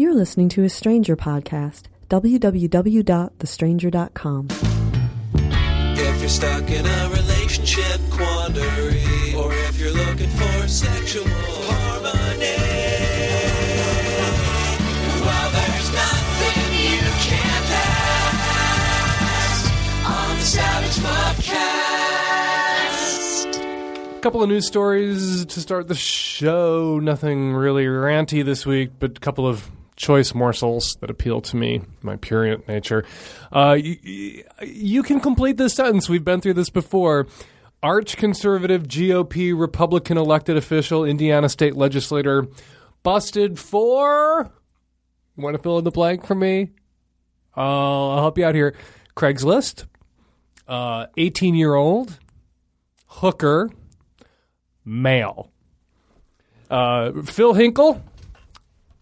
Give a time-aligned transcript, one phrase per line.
[0.00, 1.82] You're listening to a Stranger podcast.
[2.08, 4.48] www.thestranger.com.
[5.98, 12.56] If you're stuck in a relationship quandary, or if you're looking for sexual harmony,
[15.20, 17.70] well, there's nothing you can't
[18.40, 19.68] ask
[20.08, 21.60] on the Savage Podcast.
[24.16, 26.98] A couple of news stories to start the show.
[26.98, 29.70] Nothing really ranty this week, but a couple of
[30.00, 33.04] choice morsels that appeal to me, my purient nature.
[33.52, 36.08] Uh, y- y- you can complete this sentence.
[36.08, 37.26] We've been through this before.
[37.82, 42.46] Arch conservative GOP Republican elected official, Indiana state legislator,
[43.02, 44.50] busted for.
[45.36, 46.70] Want to fill in the blank for me?
[47.54, 47.60] Uh,
[48.12, 48.74] I'll help you out here.
[49.16, 49.84] Craigslist,
[50.68, 52.18] 18 year old,
[53.06, 53.68] hooker,
[54.82, 55.50] male.
[56.70, 58.02] Uh, Phil Hinkle,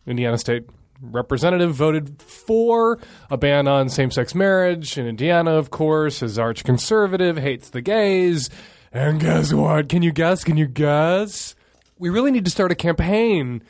[0.06, 0.64] Indiana State
[1.00, 2.98] representative, voted for
[3.30, 6.20] a ban on same sex marriage in Indiana, of course.
[6.20, 8.50] His arch conservative hates the gays.
[8.92, 9.88] And guess what?
[9.88, 10.44] Can you guess?
[10.44, 11.54] Can you guess?
[11.98, 13.62] We really need to start a campaign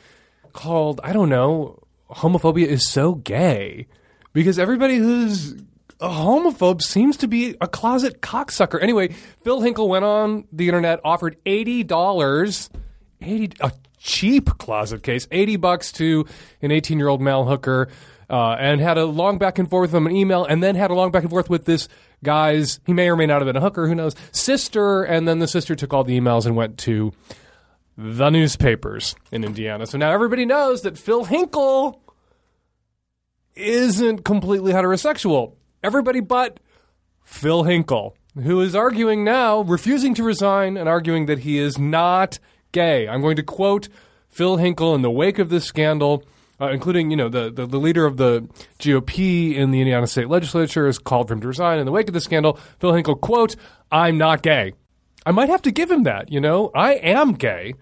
[0.53, 3.87] called, I don't know, homophobia is so gay.
[4.31, 5.53] Because everybody who's
[5.99, 8.81] a homophobe seems to be a closet cocksucker.
[8.81, 9.09] Anyway,
[9.43, 11.83] Phil Hinkle went on the internet, offered eighty
[13.19, 16.25] dollars, eighty a cheap closet case, eighty bucks to
[16.61, 17.89] an eighteen-year-old male hooker,
[18.29, 20.91] uh, and had a long back and forth with him an email, and then had
[20.91, 21.87] a long back and forth with this
[22.23, 22.79] guy's.
[22.85, 24.15] He may or may not have been a hooker, who knows?
[24.31, 27.11] Sister, and then the sister took all the emails and went to
[27.97, 29.85] the newspapers in Indiana.
[29.85, 32.01] So now everybody knows that Phil Hinkle
[33.55, 35.55] isn't completely heterosexual.
[35.83, 36.61] Everybody but
[37.25, 42.39] Phil Hinkle, who is arguing now, refusing to resign and arguing that he is not
[42.71, 43.07] gay.
[43.07, 43.89] I'm going to quote
[44.29, 46.23] Phil Hinkle in the wake of this scandal,
[46.61, 48.47] uh, including, you know, the, the, the leader of the
[48.79, 51.79] GOP in the Indiana State Legislature has called for him to resign.
[51.79, 53.55] In the wake of the scandal, Phil Hinkle, quote,
[53.91, 54.73] I'm not gay.
[55.25, 56.71] I might have to give him that, you know?
[56.73, 57.73] I am gay,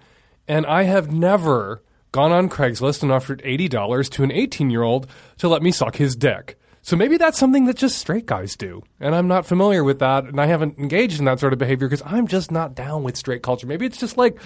[0.47, 5.07] and I have never gone on Craigslist and offered $80 to an 18 year old
[5.37, 6.57] to let me suck his dick.
[6.81, 8.81] So maybe that's something that just straight guys do.
[8.99, 11.89] And I'm not familiar with that, and I haven't engaged in that sort of behavior
[11.89, 13.67] because I'm just not down with straight culture.
[13.67, 14.39] Maybe it's just like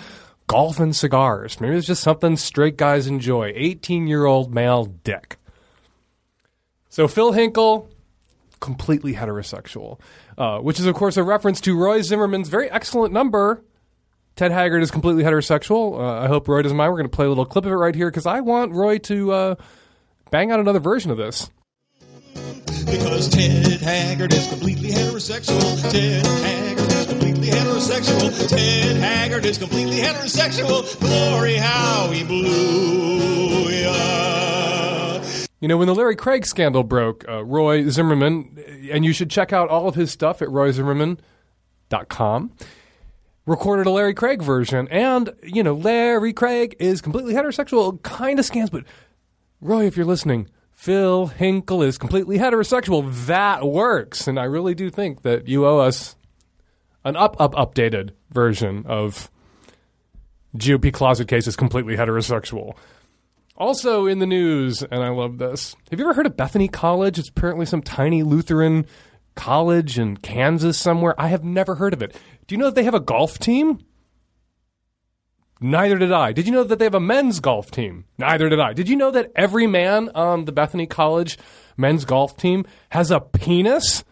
[0.52, 1.62] golf and cigars.
[1.62, 3.54] Maybe it's just something straight guys enjoy.
[3.56, 5.38] 18 year old male dick.
[6.90, 7.90] So Phil Hinkle,
[8.60, 10.02] completely heterosexual,
[10.38, 13.64] uh, which is, of course, a reference to Roy Zimmerman's very excellent number.
[14.36, 15.98] Ted Haggard is completely heterosexual.
[15.98, 16.92] Uh, I hope Roy doesn't mind.
[16.92, 18.98] We're going to play a little clip of it right here because I want Roy
[18.98, 19.56] to uh,
[20.32, 21.50] bang out another version of this.
[22.86, 25.92] Because Ted Haggard is completely heterosexual.
[25.92, 26.91] Ted Haggard
[27.92, 28.50] heterosexual.
[28.50, 31.00] Ted Haggard is completely heterosexual.
[31.00, 35.22] Glory, how he blew ya.
[35.60, 39.54] You know, when the Larry Craig scandal broke, uh, Roy Zimmerman, and you should check
[39.54, 42.52] out all of his stuff at royzimmerman.com,
[43.46, 44.88] recorded a Larry Craig version.
[44.90, 48.86] And, you know, Larry Craig is completely heterosexual, kind of scans, but
[49.60, 53.28] Roy, if you're listening, Phil Hinkle is completely heterosexual.
[53.28, 54.28] That works.
[54.28, 56.16] And I really do think that you owe us
[57.04, 59.30] an up, up, updated version of
[60.56, 62.76] GOP closet case is completely heterosexual.
[63.58, 65.76] Also in the news, and I love this.
[65.92, 67.20] Have you ever heard of Bethany College?
[67.20, 68.86] It's apparently some tiny Lutheran
[69.36, 71.16] college in Kansas somewhere.
[71.20, 72.16] I have never heard of it.
[72.48, 73.80] Do you know that they have a golf team?
[75.64, 76.34] Neither did I.
[76.34, 78.06] Did you know that they have a men's golf team?
[78.18, 78.74] Neither did I.
[78.74, 81.38] Did you know that every man on the Bethany College
[81.78, 84.04] men's golf team has a penis?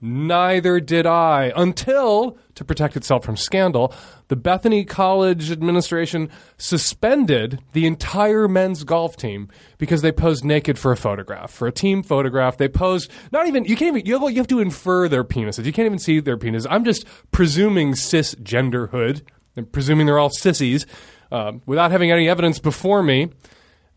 [0.00, 1.52] Neither did I.
[1.54, 3.92] Until, to protect itself from scandal,
[4.28, 10.90] the Bethany College administration suspended the entire men's golf team because they posed naked for
[10.90, 12.56] a photograph, for a team photograph.
[12.56, 15.66] They posed, not even, you can't even, you have, you have to infer their penises.
[15.66, 16.66] You can't even see their penis.
[16.70, 19.20] I'm just presuming cisgenderhood
[19.54, 20.86] and presuming they're all sissies
[21.30, 23.28] uh, without having any evidence before me.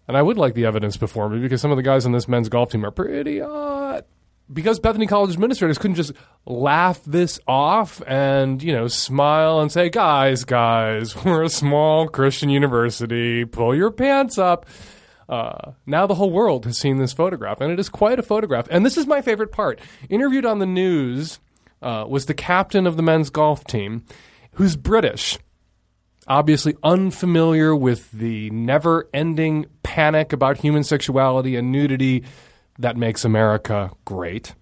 [0.06, 2.28] And I would like the evidence before me because some of the guys on this
[2.28, 4.06] men's golf team are pretty hot.
[4.52, 6.12] Because Bethany College administrators couldn't just
[6.46, 12.50] laugh this off and, you know, smile and say, guys, guys, we're a small Christian
[12.50, 13.46] university.
[13.46, 14.66] Pull your pants up.
[15.30, 18.68] Uh, now the whole world has seen this photograph, and it is quite a photograph.
[18.70, 19.80] And this is my favorite part.
[20.10, 21.40] Interviewed on the news
[21.82, 24.04] uh, was the captain of the men's golf team,
[24.54, 25.40] who's British
[26.28, 32.24] obviously unfamiliar with the never ending panic about human sexuality and nudity
[32.80, 34.56] that makes America great.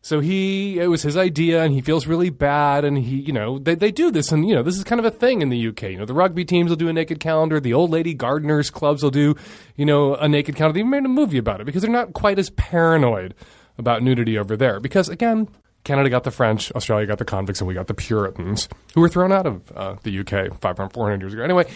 [0.00, 2.84] So he, it was his idea, and he feels really bad.
[2.84, 5.04] And he, you know, they, they do this, and you know, this is kind of
[5.04, 5.82] a thing in the UK.
[5.82, 7.60] You know, the rugby teams will do a naked calendar.
[7.60, 9.34] The old lady gardeners clubs will do,
[9.76, 10.74] you know, a naked calendar.
[10.74, 13.34] They even made a movie about it because they're not quite as paranoid
[13.76, 14.80] about nudity over there.
[14.80, 15.48] Because again,
[15.84, 19.08] Canada got the French, Australia got the convicts, and we got the Puritans who were
[19.08, 21.42] thrown out of uh, the UK 500, 400 years ago.
[21.42, 21.66] Anyway,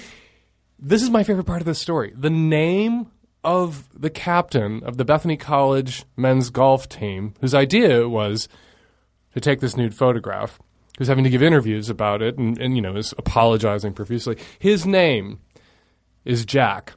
[0.78, 2.12] this is my favorite part of the story.
[2.16, 3.10] The name
[3.44, 8.48] of the captain of the Bethany College men's golf team, whose idea it was
[9.34, 10.60] to take this nude photograph,
[10.98, 14.36] who's having to give interviews about it and, and you know, is apologizing profusely.
[14.58, 15.40] His name
[16.24, 16.94] is Jack.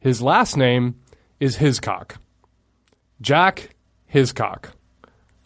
[0.00, 0.96] His last name
[1.40, 2.18] is Hiscock.
[3.20, 3.74] Jack
[4.06, 4.72] Hiscock.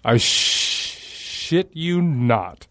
[0.04, 2.66] I sh- shit you not.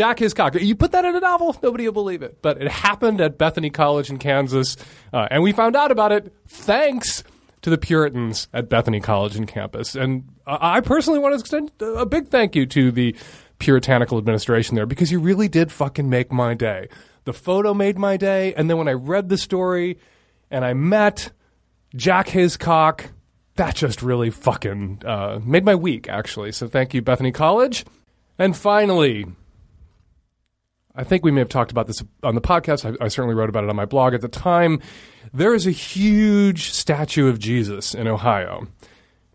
[0.00, 0.54] Jack Hiscock.
[0.54, 2.40] You put that in a novel, nobody will believe it.
[2.40, 4.78] But it happened at Bethany College in Kansas,
[5.12, 7.22] uh, and we found out about it thanks
[7.60, 9.94] to the Puritans at Bethany College in campus.
[9.94, 13.14] And I personally want to extend a big thank you to the
[13.58, 16.88] puritanical administration there because you really did fucking make my day.
[17.24, 19.98] The photo made my day, and then when I read the story
[20.50, 21.30] and I met
[21.94, 23.04] Jack Hiscock,
[23.56, 26.52] that just really fucking uh, made my week, actually.
[26.52, 27.84] So thank you, Bethany College.
[28.38, 29.26] And finally,
[30.94, 32.84] I think we may have talked about this on the podcast.
[32.84, 34.80] I, I certainly wrote about it on my blog at the time.
[35.32, 38.66] There is a huge statue of Jesus in Ohio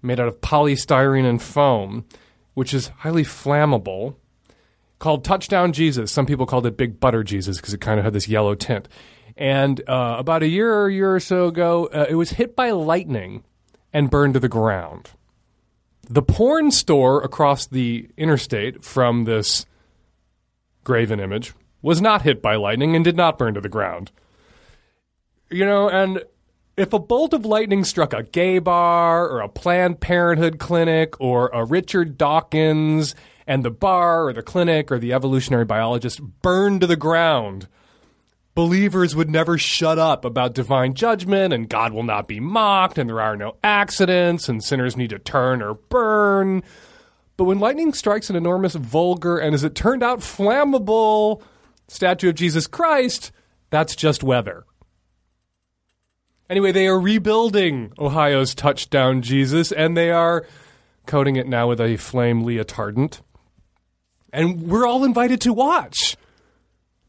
[0.02, 2.06] made out of polystyrene and foam,
[2.54, 4.16] which is highly flammable,
[5.00, 6.12] called Touchdown Jesus.
[6.12, 8.88] Some people called it Big Butter Jesus because it kind of had this yellow tint.
[9.36, 12.72] And uh, about a year or year or so ago, uh, it was hit by
[12.72, 13.44] lightning
[13.92, 15.12] and burned to the ground.
[16.08, 19.66] The porn store across the interstate from this
[20.86, 24.12] graven image was not hit by lightning and did not burn to the ground.
[25.50, 26.24] You know, and
[26.78, 31.50] if a bolt of lightning struck a gay bar or a Planned Parenthood clinic or
[31.50, 33.14] a Richard Dawkins
[33.46, 37.68] and the bar or the clinic or the evolutionary biologist burned to the ground,
[38.56, 43.10] believers would never shut up about divine judgment and God will not be mocked and
[43.10, 46.64] there are no accidents and sinners need to turn or burn.
[47.38, 51.42] But when lightning strikes an enormous, vulgar, and as it turned out, flammable
[51.88, 53.32] statue of Jesus Christ,
[53.70, 54.66] that's just weather.
[56.50, 60.46] Anyway, they are rebuilding Ohio's touchdown Jesus, and they are
[61.06, 63.22] coating it now with a flame retardant.
[64.32, 66.18] And we're all invited to watch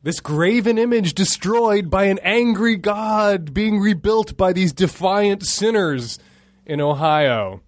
[0.02, 6.18] this graven image destroyed by an angry God being rebuilt by these defiant sinners
[6.64, 7.60] in Ohio.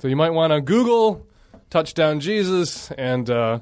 [0.00, 1.26] So you might want to Google
[1.72, 3.60] touchdown Jesus and uh,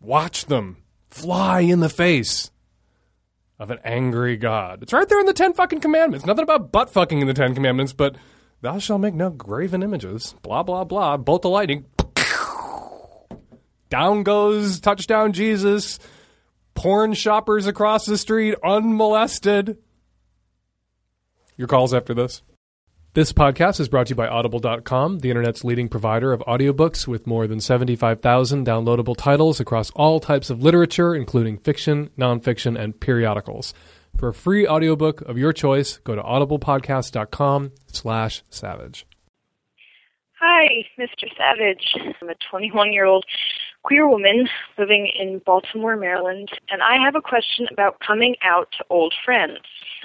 [0.00, 0.78] watch them
[1.10, 2.50] fly in the face
[3.58, 4.82] of an angry God.
[4.82, 6.24] It's right there in the Ten fucking commandments.
[6.24, 8.16] Nothing about butt fucking in the Ten Commandments, but
[8.62, 10.34] thou shalt make no graven images.
[10.40, 11.18] Blah blah blah.
[11.18, 11.84] Bolt the lightning.
[13.90, 15.98] Down goes touchdown Jesus.
[16.74, 19.78] Porn shoppers across the street unmolested.
[21.58, 22.42] Your calls after this.
[23.16, 27.26] This podcast is brought to you by Audible.com, the internet's leading provider of audiobooks with
[27.26, 33.72] more than 75,000 downloadable titles across all types of literature, including fiction, nonfiction, and periodicals.
[34.18, 39.06] For a free audiobook of your choice, go to audiblepodcast.com slash savage.
[40.38, 41.26] Hi, Mr.
[41.38, 41.96] Savage.
[42.20, 43.24] I'm a 21 year old
[43.82, 44.46] queer woman
[44.76, 49.60] living in Baltimore, Maryland, and I have a question about coming out to old friends.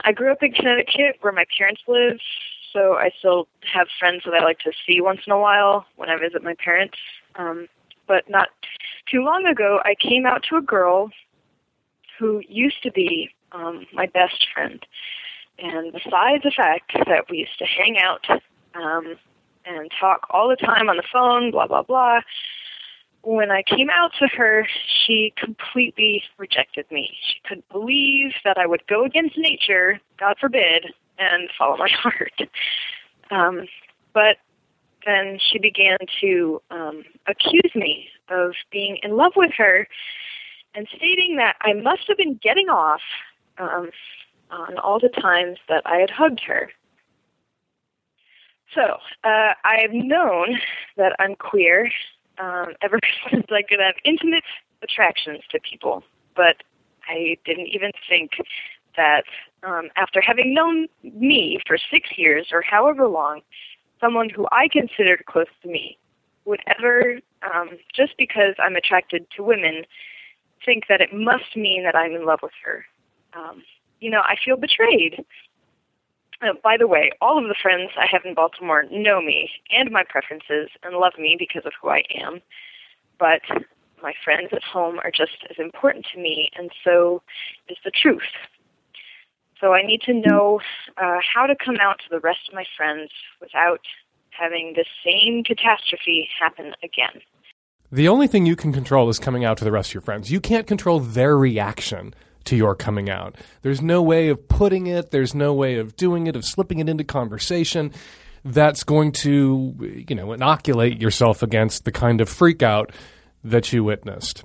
[0.06, 2.18] I grew up in Connecticut where my parents live,
[2.74, 6.10] so I still have friends that I like to see once in a while when
[6.10, 6.98] I visit my parents.
[7.36, 7.68] Um,
[8.08, 8.50] but not
[9.10, 11.10] too long ago, I came out to a girl
[12.20, 14.86] who used to be um, my best friend.
[15.60, 18.25] And besides the fact that we used to hang out
[18.75, 19.16] um,
[19.66, 22.22] and talk all the time on the phone, blah, blah, blah,
[23.24, 24.68] when I came out to her,
[25.06, 27.16] she completely rejected me.
[27.28, 30.88] She couldn't believe that I would go against nature, God forbid,
[31.22, 32.42] and follow my heart.
[33.30, 33.68] Um,
[34.13, 34.38] but
[35.06, 39.88] then she began to um, accuse me of being in love with her
[40.75, 43.01] and stating that I must have been getting off
[43.58, 43.90] um,
[44.50, 46.72] on all the times that I had hugged her.
[48.74, 50.60] So uh, I've known
[50.98, 51.90] that I'm queer
[52.38, 53.00] um, ever
[53.32, 54.44] since I could have intimate
[54.84, 56.04] attractions to people,
[56.36, 56.63] but
[57.08, 58.32] I didn't even think
[58.96, 59.24] that
[59.63, 63.41] um, after having known me for six years or however long,
[64.00, 65.98] someone who I considered close to me
[66.46, 69.84] would ever, um, just because I'm attracted to women,
[70.65, 72.86] think that it must mean that I'm in love with her.
[73.34, 73.63] Um,
[74.00, 75.24] you know, I feel betrayed.
[76.41, 79.91] Uh, by the way, all of the friends I have in Baltimore know me and
[79.91, 82.41] my preferences and love me because of who I am.
[83.20, 83.41] But
[84.01, 87.22] my friends at home are just as important to me, and so
[87.70, 88.22] is the truth.
[89.62, 90.60] So I need to know
[90.98, 93.82] uh, how to come out to the rest of my friends without
[94.32, 97.22] having the same catastrophe happen again.
[97.91, 100.32] The only thing you can control is coming out to the rest of your friends.
[100.32, 102.15] You can't control their reaction
[102.46, 103.36] to your coming out.
[103.62, 106.89] There's no way of putting it, there's no way of doing it, of slipping it
[106.89, 107.94] into conversation
[108.44, 112.91] that's going to, you know, inoculate yourself against the kind of freak out
[113.44, 114.44] that you witnessed.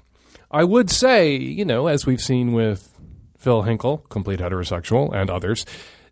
[0.50, 2.95] I would say, you know, as we've seen with
[3.37, 5.64] Phil Hinkle, complete heterosexual, and others,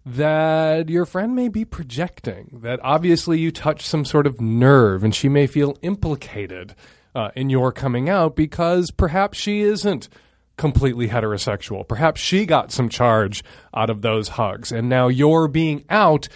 [0.07, 5.15] that your friend may be projecting, that obviously you touch some sort of nerve and
[5.15, 6.75] she may feel implicated
[7.15, 10.09] uh, in your coming out because perhaps she isn't
[10.57, 11.87] completely heterosexual.
[11.87, 13.43] Perhaps she got some charge
[13.75, 16.29] out of those hugs, and now your being out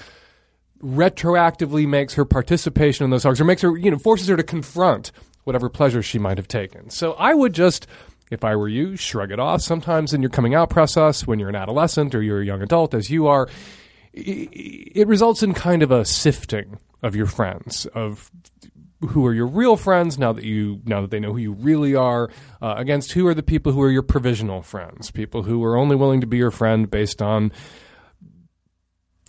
[0.82, 4.42] retroactively makes her participation in those hugs or makes her, you know, forces her to
[4.42, 5.12] confront
[5.44, 6.90] whatever pleasure she might have taken.
[6.90, 7.86] So I would just
[8.30, 9.62] if I were you, shrug it off.
[9.62, 12.94] Sometimes in your coming out process, when you're an adolescent or you're a young adult,
[12.94, 13.48] as you are,
[14.12, 18.30] it results in kind of a sifting of your friends, of
[19.10, 21.94] who are your real friends now that you now that they know who you really
[21.94, 22.30] are
[22.60, 25.94] uh, against who are the people who are your provisional friends people who are only
[25.94, 27.52] willing to be your friend based on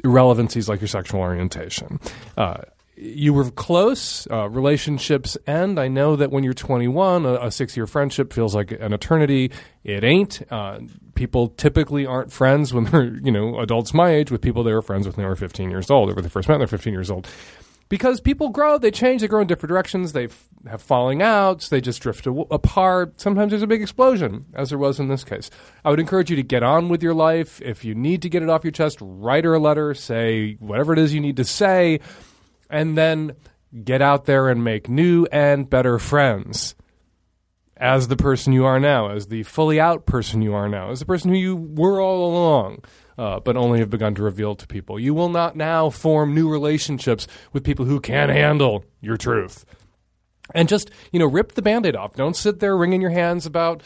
[0.03, 1.99] irrelevancies like your sexual orientation
[2.35, 2.61] uh,
[2.99, 4.27] you were close.
[4.29, 5.79] Uh, relationships end.
[5.79, 9.51] I know that when you're 21, a, a six year friendship feels like an eternity.
[9.83, 10.41] It ain't.
[10.51, 10.79] Uh,
[11.15, 14.81] people typically aren't friends when they're, you know, adults my age with people they were
[14.81, 16.67] friends with when they were 15 years old or when they first met when they're
[16.67, 17.27] 15 years old.
[17.87, 21.69] Because people grow, they change, they grow in different directions, they f- have falling outs,
[21.69, 23.19] they just drift a- apart.
[23.19, 25.49] Sometimes there's a big explosion, as there was in this case.
[25.83, 27.59] I would encourage you to get on with your life.
[27.63, 30.93] If you need to get it off your chest, write her a letter, say whatever
[30.93, 31.99] it is you need to say
[32.69, 33.35] and then
[33.83, 36.75] get out there and make new and better friends
[37.77, 40.99] as the person you are now, as the fully out person you are now, as
[40.99, 42.83] the person who you were all along.
[43.17, 44.97] Uh, but only have begun to reveal to people.
[44.97, 49.65] You will not now form new relationships with people who can't handle your truth.
[50.55, 52.15] And just, you know, rip the band aid off.
[52.15, 53.83] Don't sit there wringing your hands about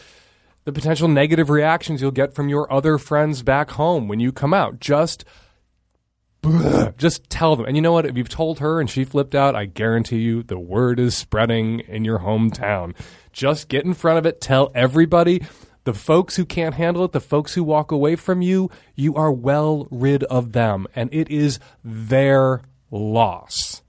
[0.66, 4.54] the potential negative reactions you'll get from your other friends back home when you come
[4.54, 4.80] out.
[4.80, 5.26] Just
[6.98, 7.66] just tell them.
[7.66, 8.06] And you know what?
[8.06, 11.80] If you've told her and she flipped out, I guarantee you the word is spreading
[11.82, 12.96] in your hometown.
[13.32, 14.42] Just get in front of it.
[14.42, 15.46] Tell everybody.
[15.86, 19.32] The folks who can't handle it, the folks who walk away from you, you are
[19.32, 20.88] well rid of them.
[20.96, 23.82] And it is their loss.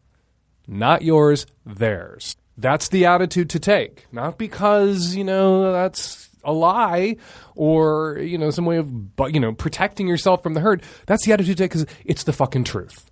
[0.66, 2.36] Not yours, theirs.
[2.56, 4.06] That's the attitude to take.
[4.12, 7.16] Not because, you know, that's a lie
[7.54, 8.90] or you know some way of
[9.30, 10.82] you know protecting yourself from the herd.
[11.06, 13.10] That's the attitude to take because it's the fucking truth.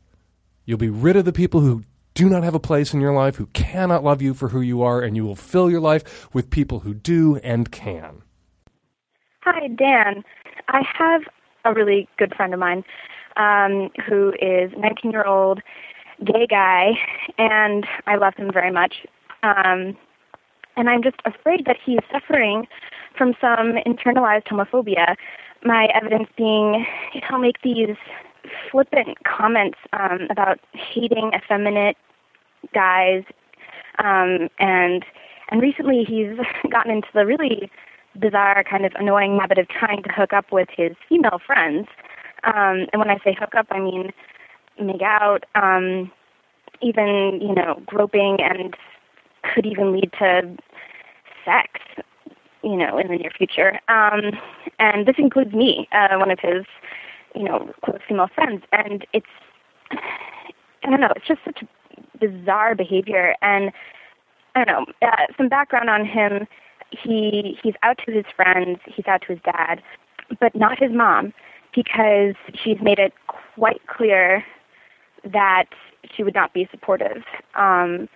[0.64, 1.82] You'll be rid of the people who
[2.14, 4.82] do not have a place in your life, who cannot love you for who you
[4.82, 8.22] are, and you will fill your life with people who do and can.
[9.40, 10.22] Hi, Dan.
[10.68, 11.22] I have
[11.64, 12.84] a really good friend of mine
[13.36, 15.60] um, who is a 19 year old
[16.24, 16.90] gay guy,
[17.38, 19.06] and I love him very much.
[19.42, 19.96] Um,
[20.76, 22.66] and I'm just afraid that he's suffering
[23.16, 25.16] from some internalized homophobia.
[25.64, 27.96] My evidence being he'll make these
[28.70, 31.96] flippant comments um, about hating effeminate
[32.74, 33.22] guys,
[33.98, 35.04] um, and
[35.50, 36.36] and recently he's
[36.70, 37.70] gotten into the really
[38.18, 41.88] bizarre kind of annoying habit of trying to hook up with his female friends.
[42.44, 44.12] Um, and when I say hook up, I mean
[44.80, 46.10] make out, um,
[46.80, 48.74] even you know groping, and
[49.42, 50.56] could even lead to
[51.44, 51.80] sex
[52.62, 53.80] you know, in the near future.
[53.88, 54.38] Um,
[54.78, 56.64] and this includes me, uh, one of his,
[57.34, 58.62] you know, close female friends.
[58.72, 59.26] And it's,
[59.90, 61.64] I don't know, it's just such
[62.20, 63.34] bizarre behavior.
[63.42, 63.72] And
[64.54, 66.46] I don't know, uh, some background on him.
[66.90, 69.82] He he's out to his friends, he's out to his dad,
[70.40, 71.32] but not his mom,
[71.74, 74.44] because she's made it quite clear
[75.24, 75.66] that
[76.14, 77.22] she would not be supportive.
[77.54, 78.10] Um,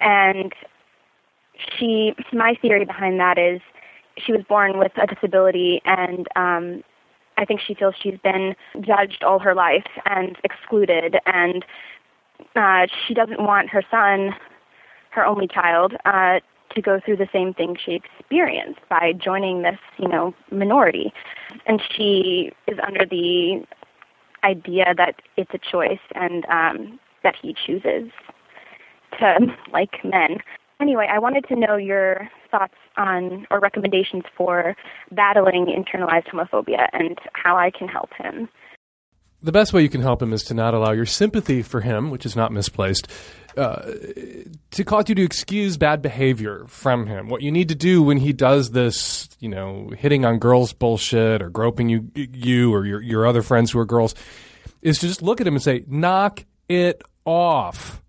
[0.00, 0.52] and
[1.78, 3.60] she my theory behind that is
[4.18, 6.82] she was born with a disability and um
[7.38, 11.64] I think she feels she's been judged all her life and excluded and
[12.54, 14.34] uh she doesn't want her son
[15.10, 16.40] her only child uh
[16.74, 21.12] to go through the same thing she experienced by joining this, you know, minority.
[21.66, 23.64] And she is under the
[24.44, 28.10] idea that it's a choice and um that he chooses
[29.18, 29.38] to
[29.72, 30.38] like men.
[30.80, 34.76] Anyway, I wanted to know your thoughts on or recommendations for
[35.10, 38.48] battling internalized homophobia and how I can help him.
[39.42, 42.10] the best way you can help him is to not allow your sympathy for him,
[42.10, 43.10] which is not misplaced,
[43.56, 43.90] uh,
[44.70, 47.28] to cause you to excuse bad behavior from him.
[47.28, 51.40] What you need to do when he does this, you know, hitting on girls bullshit
[51.40, 54.14] or groping you, you or your your other friends who are girls,
[54.82, 58.02] is to just look at him and say, "Knock it off."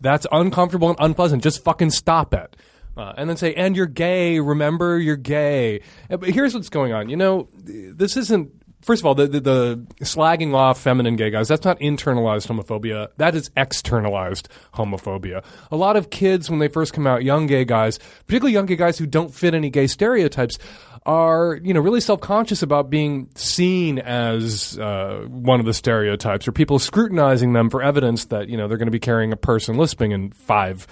[0.00, 1.42] That's uncomfortable and unpleasant.
[1.42, 2.56] Just fucking stop it.
[2.96, 4.40] Uh, and then say, and you're gay.
[4.40, 5.80] Remember, you're gay.
[6.10, 7.08] Uh, But here's what's going on.
[7.08, 8.50] You know, this isn't.
[8.80, 13.08] First of all, the, the, the slagging off feminine gay guys, that's not internalized homophobia.
[13.16, 15.44] That is externalized homophobia.
[15.72, 18.76] A lot of kids, when they first come out, young gay guys, particularly young gay
[18.76, 20.58] guys who don't fit any gay stereotypes,
[21.06, 26.52] are you know really self-conscious about being seen as uh, one of the stereotypes or
[26.52, 29.76] people scrutinizing them for evidence that you know they're going to be carrying a person
[29.76, 30.86] lisping in five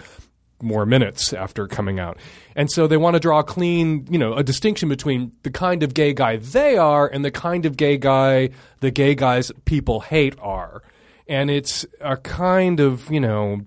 [0.62, 2.18] more minutes after coming out.
[2.54, 5.82] And so they want to draw a clean, you know, a distinction between the kind
[5.82, 10.00] of gay guy they are and the kind of gay guy the gay guys people
[10.00, 10.82] hate are.
[11.28, 13.62] And it's a kind of, you know,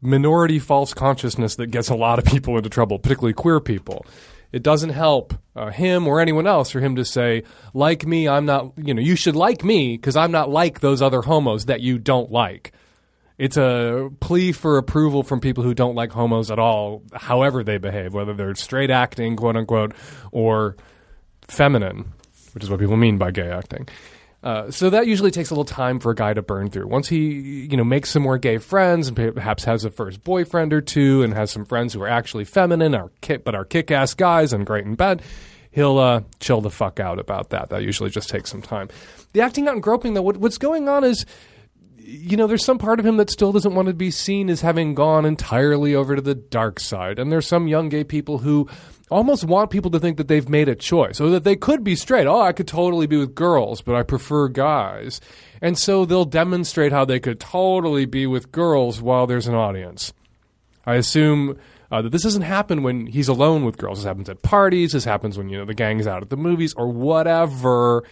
[0.00, 4.06] minority false consciousness that gets a lot of people into trouble, particularly queer people.
[4.52, 7.42] It doesn't help uh, him or anyone else for him to say,
[7.72, 11.00] like me, I'm not, you know, you should like me because I'm not like those
[11.00, 12.72] other homos that you don't like.
[13.38, 17.78] It's a plea for approval from people who don't like homos at all, however they
[17.78, 19.94] behave, whether they're straight acting, quote unquote,
[20.30, 20.76] or
[21.48, 22.12] feminine,
[22.52, 23.88] which is what people mean by gay acting.
[24.42, 26.86] Uh, so that usually takes a little time for a guy to burn through.
[26.86, 30.72] Once he, you know, makes some more gay friends and perhaps has a first boyfriend
[30.72, 33.10] or two and has some friends who are actually feminine, are
[33.44, 35.22] but are kick-ass guys and great in bed,
[35.70, 37.70] he'll uh, chill the fuck out about that.
[37.70, 38.88] That usually just takes some time.
[39.32, 41.24] The acting out and groping, though, what, what's going on is
[42.04, 44.60] you know, there's some part of him that still doesn't want to be seen as
[44.60, 47.18] having gone entirely over to the dark side.
[47.18, 48.68] And there's some young gay people who
[49.10, 51.94] almost want people to think that they've made a choice or that they could be
[51.94, 52.26] straight.
[52.26, 55.20] Oh, I could totally be with girls, but I prefer guys.
[55.60, 60.12] And so they'll demonstrate how they could totally be with girls while there's an audience.
[60.86, 61.58] I assume
[61.90, 63.98] uh, that this doesn't happen when he's alone with girls.
[63.98, 64.92] This happens at parties.
[64.92, 68.04] This happens when you know the gang's out at the movies or whatever.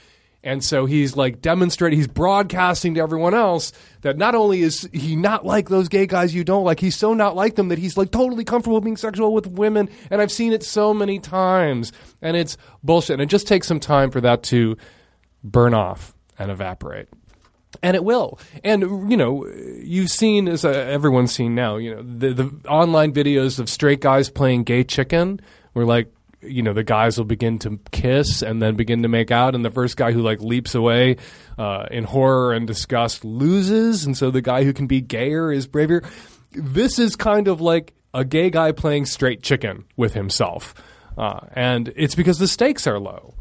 [0.43, 5.15] And so he's like demonstrating, he's broadcasting to everyone else that not only is he
[5.15, 7.99] not like those gay guys you don't like, he's so not like them that he's
[7.99, 9.91] like totally comfortable being sexual with women.
[10.11, 11.93] And I've seen it so many times.
[12.23, 13.15] And it's bullshit.
[13.15, 14.79] And it just takes some time for that to
[15.45, 17.09] burn off and evaporate.
[17.83, 18.39] And it will.
[18.65, 23.13] And, you know, you've seen, as uh, everyone's seen now, you know, the, the online
[23.13, 25.41] videos of straight guys playing gay chicken
[25.75, 26.13] where, like,
[26.43, 29.65] you know the guys will begin to kiss and then begin to make out and
[29.65, 31.17] the first guy who like leaps away
[31.59, 35.67] uh, in horror and disgust loses and so the guy who can be gayer is
[35.67, 36.03] braver.
[36.53, 40.75] This is kind of like a gay guy playing straight chicken with himself.
[41.17, 43.35] Uh, and it's because the stakes are low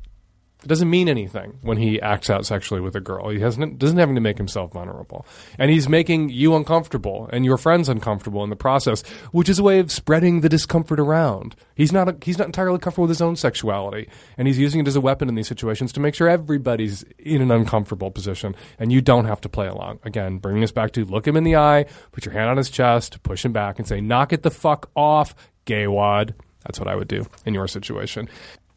[0.61, 3.29] it doesn't mean anything when he acts out sexually with a girl.
[3.29, 5.25] He hasn't doesn't have to make himself vulnerable,
[5.57, 9.63] and he's making you uncomfortable and your friends uncomfortable in the process, which is a
[9.63, 11.55] way of spreading the discomfort around.
[11.75, 14.87] He's not a, he's not entirely comfortable with his own sexuality, and he's using it
[14.87, 18.91] as a weapon in these situations to make sure everybody's in an uncomfortable position, and
[18.91, 19.99] you don't have to play along.
[20.03, 22.69] Again, bringing us back to look him in the eye, put your hand on his
[22.69, 26.89] chest, push him back, and say, "Knock it the fuck off, gay wad." That's what
[26.89, 28.27] I would do in your situation.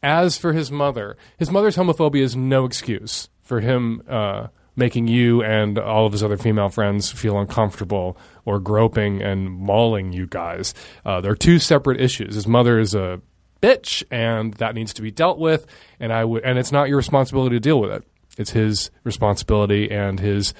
[0.03, 5.41] As for his mother, his mother's homophobia is no excuse for him uh, making you
[5.41, 10.73] and all of his other female friends feel uncomfortable or groping and mauling you guys.
[11.05, 12.35] Uh, they're two separate issues.
[12.35, 13.21] His mother is a
[13.61, 15.65] bitch, and that needs to be dealt with.
[15.99, 18.03] And I would, and it's not your responsibility to deal with it.
[18.37, 20.53] It's his responsibility and his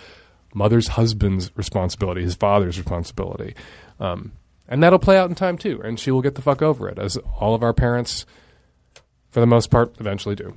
[0.53, 3.55] mother's husband's responsibility, his father's responsibility.
[3.99, 4.33] Um,
[4.69, 6.97] and that'll play out in time too, and she will get the fuck over it,
[6.97, 8.25] as all of our parents
[9.33, 10.55] for the most part, eventually do.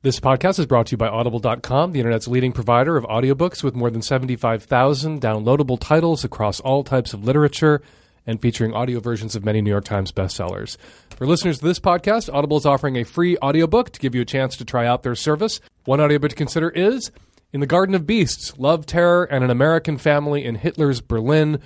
[0.00, 3.74] This podcast is brought to you by Audible.com, the internet's leading provider of audiobooks with
[3.74, 7.82] more than 75,000 downloadable titles across all types of literature
[8.26, 10.78] and featuring audio versions of many New York Times bestsellers.
[11.16, 14.26] For listeners to this podcast, Audible is offering a free audiobook to give you a
[14.26, 15.60] chance to try out their service.
[15.84, 17.10] One audiobook to consider is
[17.52, 21.60] In the Garden of Beasts Love, Terror, and an American Family in Hitler's Berlin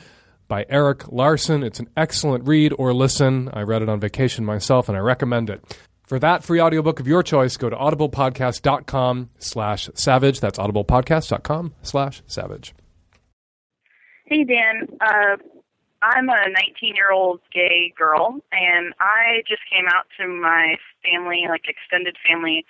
[0.53, 1.63] by Erik Larson.
[1.63, 3.49] It's an excellent read or listen.
[3.55, 5.65] I read it on vacation myself and I recommend it.
[6.03, 10.41] For that free audiobook of your choice, go to audiblepodcast.com slash savage.
[10.41, 12.75] That's audiblepodcast.com slash savage.
[14.27, 14.89] Hey, Dan.
[15.01, 15.39] Uh,
[16.03, 21.47] I'm a 19 year old gay girl, and I just came out to my family,
[21.49, 22.67] like extended family,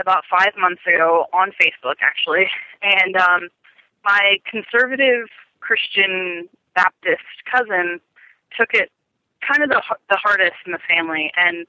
[0.00, 2.46] about five months ago on Facebook, actually.
[2.80, 3.48] And um,
[4.04, 5.28] my conservative
[5.60, 8.00] Christian Baptist cousin
[8.56, 8.92] took it
[9.40, 11.32] kind of the the hardest in the family.
[11.36, 11.66] And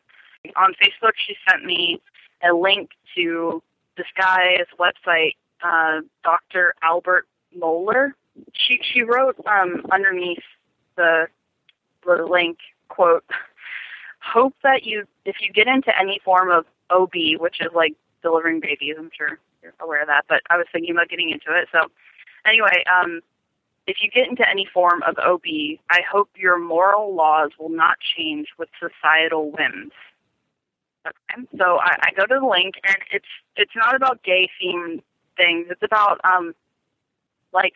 [0.55, 1.99] on Facebook, she sent me
[2.47, 3.63] a link to
[3.97, 6.75] this guy's website, uh, Dr.
[6.83, 8.11] Albert Mohler.
[8.53, 10.43] She she wrote um, underneath
[10.95, 11.27] the
[12.05, 13.23] the link quote
[14.19, 18.59] hope that you if you get into any form of OB, which is like delivering
[18.59, 21.67] babies, I'm sure you're aware of that, but I was thinking about getting into it.
[21.71, 21.87] So
[22.45, 23.21] anyway, um
[23.87, 25.45] if you get into any form of OB,
[25.89, 29.93] I hope your moral laws will not change with societal whims.
[31.07, 31.47] Okay.
[31.57, 35.01] So I, I go to the link and it's it's not about gay themed
[35.37, 35.67] things.
[35.69, 36.53] It's about um
[37.53, 37.73] like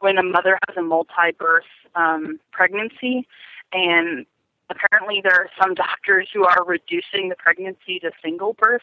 [0.00, 1.62] when a mother has a multi birth
[1.94, 3.28] um pregnancy
[3.72, 4.26] and
[4.68, 8.82] apparently there are some doctors who are reducing the pregnancy to single birth.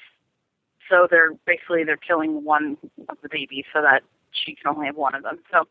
[0.89, 2.78] So they're basically they're killing one
[3.10, 5.39] of the babies so that she can only have one of them.
[5.52, 5.68] So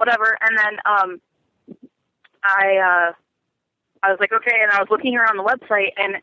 [0.00, 0.36] whatever.
[0.40, 1.20] And then um
[2.42, 3.12] I uh
[4.02, 6.16] I was like, okay, and I was looking around the website and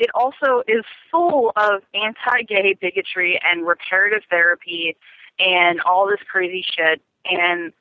[0.00, 4.96] it also is full of anti gay bigotry and reparative therapy
[5.38, 7.00] and all this crazy shit.
[7.26, 7.72] And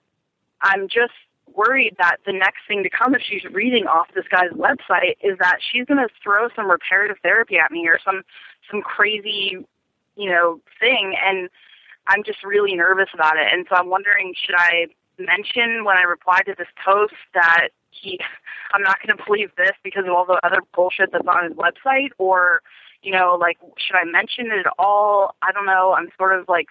[0.61, 1.13] I'm just
[1.55, 5.37] worried that the next thing to come if she's reading off this guy's website is
[5.39, 8.21] that she's going to throw some reparative therapy at me or some
[8.69, 9.57] some crazy
[10.15, 11.15] you know thing.
[11.25, 11.49] And
[12.07, 13.47] i'm just really nervous about it.
[13.51, 14.87] And so i'm wondering should i
[15.19, 18.19] mention when i replied to this post that he
[18.73, 21.53] i'm not going to believe this because of all the other bullshit that's on his
[21.53, 22.61] website or
[23.03, 26.47] you know like should i mention it at all i don't know i'm sort of
[26.47, 26.67] like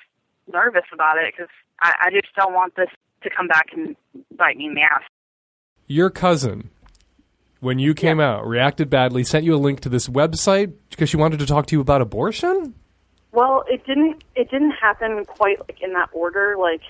[0.53, 2.89] nervous about it because I, I just don't want this
[3.23, 3.97] to come back and
[4.37, 5.03] bite me in the ass.
[5.87, 6.71] Your cousin,
[7.61, 11.17] when you came out, reacted badly, sent you a link to this website because she
[11.17, 12.75] wanted to talk to you about abortion?
[13.33, 14.25] Well, it didn't.
[14.35, 16.57] It didn't happen quite like in that order.
[16.59, 16.81] Like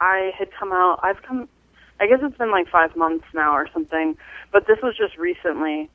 [0.00, 1.00] I had come out.
[1.02, 1.48] I've come.
[2.00, 4.16] I guess it's been like five months now or something.
[4.52, 5.88] But this was just recently,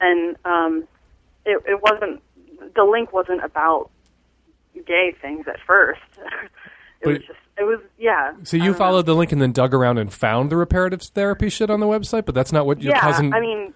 [0.00, 0.84] and um,
[1.44, 2.22] it, it wasn't.
[2.74, 3.90] The link wasn't about
[4.86, 6.00] gay things at first.
[6.16, 6.50] it
[7.02, 7.38] But- was just.
[7.56, 8.32] It was yeah.
[8.42, 8.78] So you don't know.
[8.78, 11.86] followed the link and then dug around and found the reparative therapy shit on the
[11.86, 13.32] website, but that's not what your yeah, cousin.
[13.32, 13.72] I mean,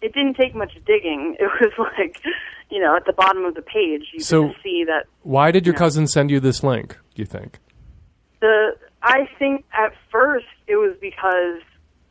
[0.00, 1.36] it didn't take much digging.
[1.40, 2.20] It was like,
[2.70, 5.50] you know, at the bottom of the page, you So- could just see that Why
[5.50, 5.78] did your Yeah.
[5.80, 6.96] cousin send you this link?
[7.16, 7.58] Do you think?
[8.44, 8.76] The.
[9.02, 11.60] I think at first it was because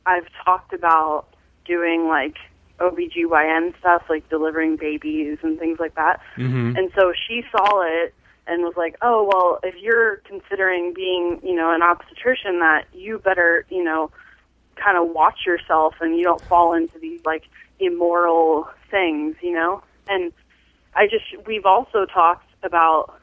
[0.05, 1.25] I've talked about
[1.65, 2.37] doing like
[2.79, 6.21] OBGYN stuff, like delivering babies and things like that.
[6.37, 6.75] Mm-hmm.
[6.75, 8.13] And so she saw it
[8.47, 13.19] and was like, "Oh, well, if you're considering being, you know, an obstetrician, that you
[13.19, 14.11] better, you know,
[14.75, 17.43] kind of watch yourself and you don't fall into these like
[17.79, 20.33] immoral things, you know." And
[20.95, 23.19] I just we've also talked about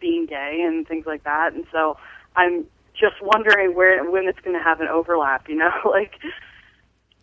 [0.00, 1.96] being gay and things like that, and so
[2.38, 6.14] I'm just wondering where when it's going to have an overlap, you know, like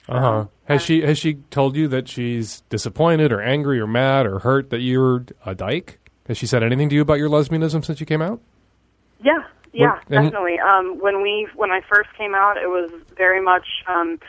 [0.07, 0.45] Uh huh.
[0.65, 4.69] Has she has she told you that she's disappointed or angry or mad or hurt
[4.69, 5.99] that you're a dyke?
[6.27, 8.39] Has she said anything to you about your lesbianism since you came out?
[9.23, 10.59] Yeah, yeah, definitely.
[10.59, 13.65] Um, when we when I first came out, it was very much.
[13.87, 14.19] Um,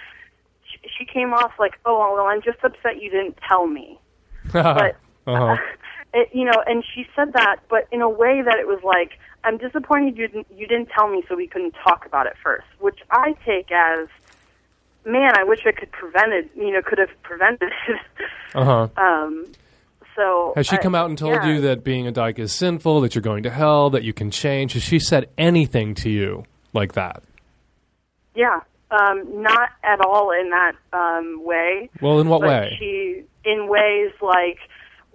[0.70, 3.99] she, she came off like, "Oh, well, I'm just upset you didn't tell me."
[4.53, 4.96] But
[5.27, 5.57] uh-huh.
[6.14, 9.18] it, you know, and she said that, but in a way that it was like,
[9.44, 12.66] "I'm disappointed you didn't you didn't tell me, so we couldn't talk about it first,
[12.79, 14.09] which I take as,
[15.05, 18.01] "Man, I wish I could prevented, you know, could have prevented." it."
[18.55, 18.88] Uh-huh.
[18.96, 19.44] um,
[20.14, 21.46] so Has she I- come out and told yeah.
[21.46, 24.31] you that being a dyke is sinful, that you're going to hell, that you can
[24.31, 24.72] change?
[24.72, 27.22] Has she said anything to you like that?
[28.35, 31.90] Yeah, um, not at all in that um, way.
[32.01, 32.77] Well, in what way?
[32.79, 34.59] She in ways like,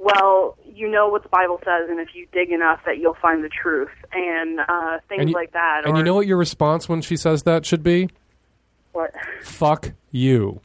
[0.04, 3.44] well, you know what the Bible says, and if you dig enough, that you'll find
[3.44, 5.82] the truth, and uh, things and you, like that.
[5.86, 8.10] And or you know what your response when she says that should be?
[8.94, 9.14] what?
[9.42, 10.60] Fuck you.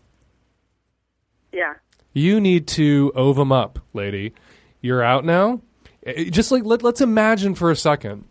[1.53, 1.75] Yeah,
[2.13, 4.35] You need to ovum up, lady.
[4.83, 5.61] You're out now.
[6.05, 8.25] Eh, Just like let, let's imagine for a second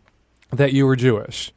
[0.52, 1.52] that you were Jewish,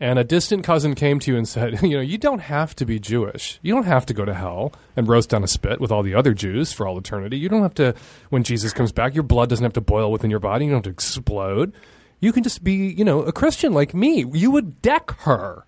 [0.00, 2.84] and a distant cousin came to you and said, "You know, you don't have to
[2.86, 3.58] be Jewish.
[3.62, 6.14] You don't have to go to hell and roast on a spit with all the
[6.14, 7.38] other Jews for all eternity.
[7.38, 7.94] You don't have to.
[8.30, 10.64] When Jesus comes back, your blood doesn't have to boil within your body.
[10.64, 11.72] You don't have to explode.
[12.20, 14.24] You can just be, you know, a Christian like me.
[14.32, 15.64] You would deck her."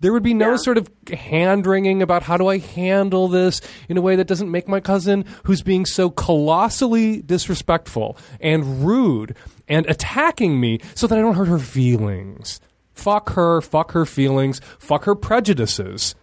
[0.00, 0.56] There would be no Yeah.
[0.56, 4.50] sort of hand wringing about how do I handle this in a way that doesn't
[4.50, 9.34] make my cousin, who's being so colossally disrespectful and rude
[9.66, 12.60] and attacking me, so that I don't hurt her feelings.
[12.94, 16.14] Fuck her, fuck her feelings, fuck her prejudices,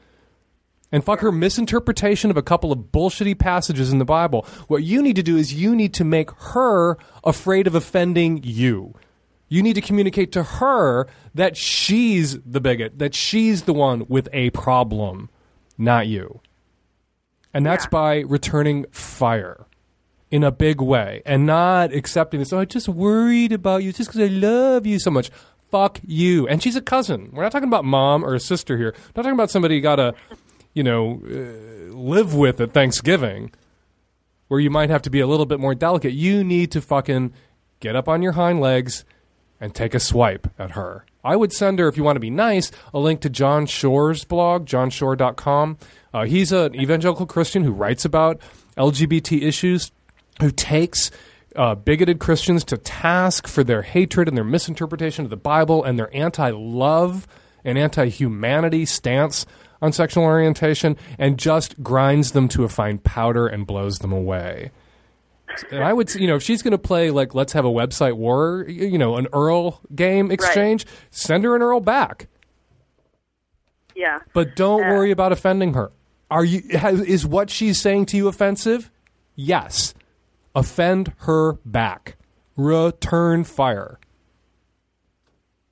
[0.92, 4.46] and fuck her misinterpretation of a couple of bullshitty passages in the Bible.
[4.68, 8.96] What you need to do is you need to make her afraid of offending you.
[9.48, 14.30] You need to communicate to her that she's the bigot, that she's the one with
[14.32, 15.30] a problem,
[15.78, 16.40] not you.
[17.54, 19.68] And that's by returning fire.
[20.32, 22.54] in a big way and not accepting this.
[22.54, 25.30] Oh, I just worried about you just because I love you so much.
[25.72, 26.48] Fuck you.
[26.48, 27.30] And she's a cousin.
[27.32, 28.94] We're not talking about mom or a sister here.
[28.94, 30.14] We're not talking about somebody you got to,
[30.74, 33.52] you know, uh, live with at Thanksgiving
[34.50, 36.12] where you might have to be a little bit more delicate.
[36.12, 37.34] You need to fucking
[37.80, 39.06] get up on your hind legs
[39.62, 41.06] and take a swipe at her.
[41.24, 44.26] I would send her, if you want to be nice, a link to John Shore's
[44.26, 45.78] blog, johnshore.com.
[46.14, 48.42] Uh, he's an evangelical Christian who writes about
[48.76, 49.92] LGBT issues,
[50.42, 51.12] who takes
[51.56, 55.98] uh, bigoted Christians to task for their hatred and their misinterpretation of the Bible and
[56.00, 57.28] their anti love
[57.64, 59.46] and anti humanity stance
[59.82, 64.72] on sexual orientation and just grinds them to a fine powder and blows them away.
[65.70, 68.14] And I would, you know, if she's going to play like let's have a website
[68.16, 72.28] war, you know, an URL game exchange, send her an URL back.
[73.96, 74.20] Yeah.
[74.34, 75.92] But don't Uh, worry about offending her.
[76.30, 76.62] Are you?
[76.78, 78.90] Has, is what she's saying to you offensive?
[79.36, 79.94] Yes.
[80.56, 82.18] Offend her back.
[82.58, 84.00] Return fire.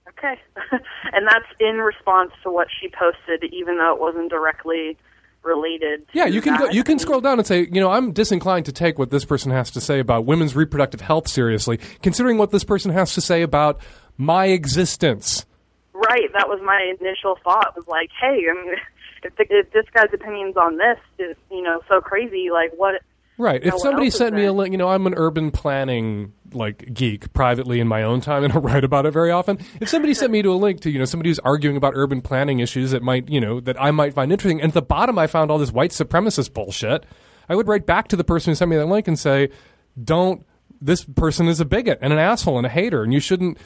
[0.09, 0.39] Okay.
[1.13, 4.97] and that's in response to what she posted, even though it wasn't directly
[5.43, 6.05] related.
[6.13, 8.71] Yeah, you can go, you can scroll down and say, you know, I'm disinclined to
[8.71, 12.63] take what this person has to say about women's reproductive health seriously, considering what this
[12.63, 13.79] person has to say about
[14.17, 15.45] my existence.
[15.93, 16.31] Right.
[16.33, 17.73] That was my initial thought.
[17.75, 18.75] Was like, hey, I mean,
[19.23, 23.01] if, the, if this guy's opinions on this is, you know, so crazy, like what?
[23.39, 23.63] Right.
[23.63, 27.79] If somebody sent me a link, you know, I'm an urban planning like geek privately
[27.79, 29.59] in my own time and I write about it very often.
[29.79, 32.21] If somebody sent me to a link to, you know, somebody who's arguing about urban
[32.21, 35.17] planning issues that might, you know, that I might find interesting, and at the bottom
[35.17, 37.05] I found all this white supremacist bullshit,
[37.47, 39.49] I would write back to the person who sent me that link and say,
[40.03, 40.45] don't,
[40.81, 43.57] this person is a bigot and an asshole and a hater, and you shouldn't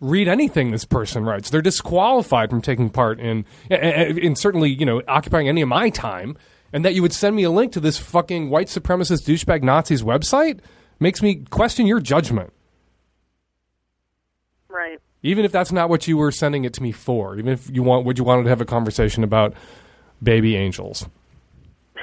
[0.00, 1.48] read anything this person writes.
[1.48, 5.88] They're disqualified from taking part in, in, in certainly, you know, occupying any of my
[5.88, 6.36] time.
[6.72, 10.02] And that you would send me a link to this fucking white supremacist douchebag Nazi's
[10.02, 10.60] website
[11.00, 12.52] makes me question your judgment.
[14.68, 14.98] Right.
[15.22, 17.36] Even if that's not what you were sending it to me for.
[17.38, 19.54] Even if you want, would you wanted to have a conversation about
[20.22, 21.06] baby angels?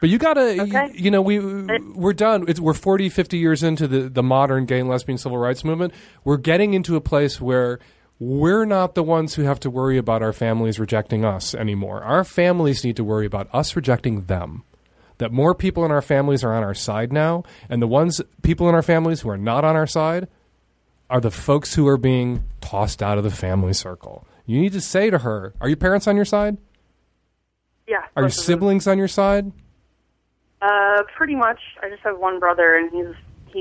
[0.00, 0.92] But you gotta, Okay.
[0.94, 2.44] you, you know, we we're done.
[2.46, 5.92] It's, we're 40, 50 years into the, the modern gay and lesbian civil rights movement.
[6.22, 7.80] We're getting into a place where
[8.20, 12.02] we're not the ones who have to worry about our families rejecting us anymore.
[12.02, 14.64] Our families need to worry about us rejecting them.
[15.18, 18.68] That more people in our families are on our side now, and the ones people
[18.68, 20.28] in our families who are not on our side
[21.10, 24.26] are the folks who are being tossed out of the family circle.
[24.46, 26.58] You need to say to her, "Are your parents on your side?
[27.86, 27.96] Yeah.
[28.16, 28.44] Are your both of them.
[28.44, 29.50] siblings on your side?"
[30.60, 31.60] Uh, pretty much.
[31.82, 33.14] I just have one brother, and he's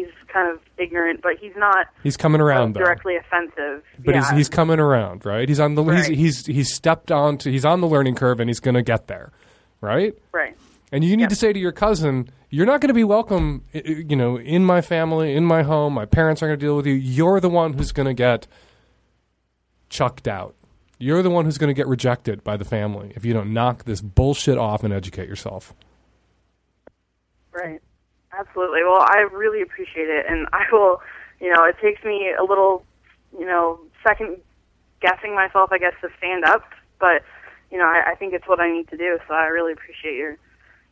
[0.05, 2.81] he's kind of ignorant, but he's not He's coming around though.
[2.81, 3.83] directly offensive.
[3.99, 4.21] But yeah.
[4.29, 5.47] he's he's coming around, right?
[5.47, 6.05] He's on the Right.
[6.05, 8.83] he's, he's he's stepped on to he's on the learning curve and he's going to
[8.83, 9.31] get there,
[9.81, 10.13] right?
[10.31, 10.55] right.
[10.91, 11.29] And you need Yeah.
[11.29, 14.79] to say to your cousin, you're not going to be welcome, you know, in my
[14.81, 15.93] family, in my home.
[15.93, 16.93] My parents aren't going to deal with you.
[16.93, 18.47] You're the one who's going to get
[19.89, 20.55] chucked out.
[20.99, 23.83] You're the one who's going to get rejected by the family if you don't knock
[23.83, 25.73] this bullshit off and educate yourself.
[27.51, 27.81] Right.
[28.39, 28.83] Absolutely.
[28.83, 31.01] Well, I really appreciate it, and I will.
[31.39, 32.83] You know, it takes me a little,
[33.37, 34.37] you know, second
[35.01, 36.63] guessing myself, I guess, to stand up,
[36.99, 37.23] but
[37.71, 39.19] you know, I, I think it's what I need to do.
[39.27, 40.37] So I really appreciate your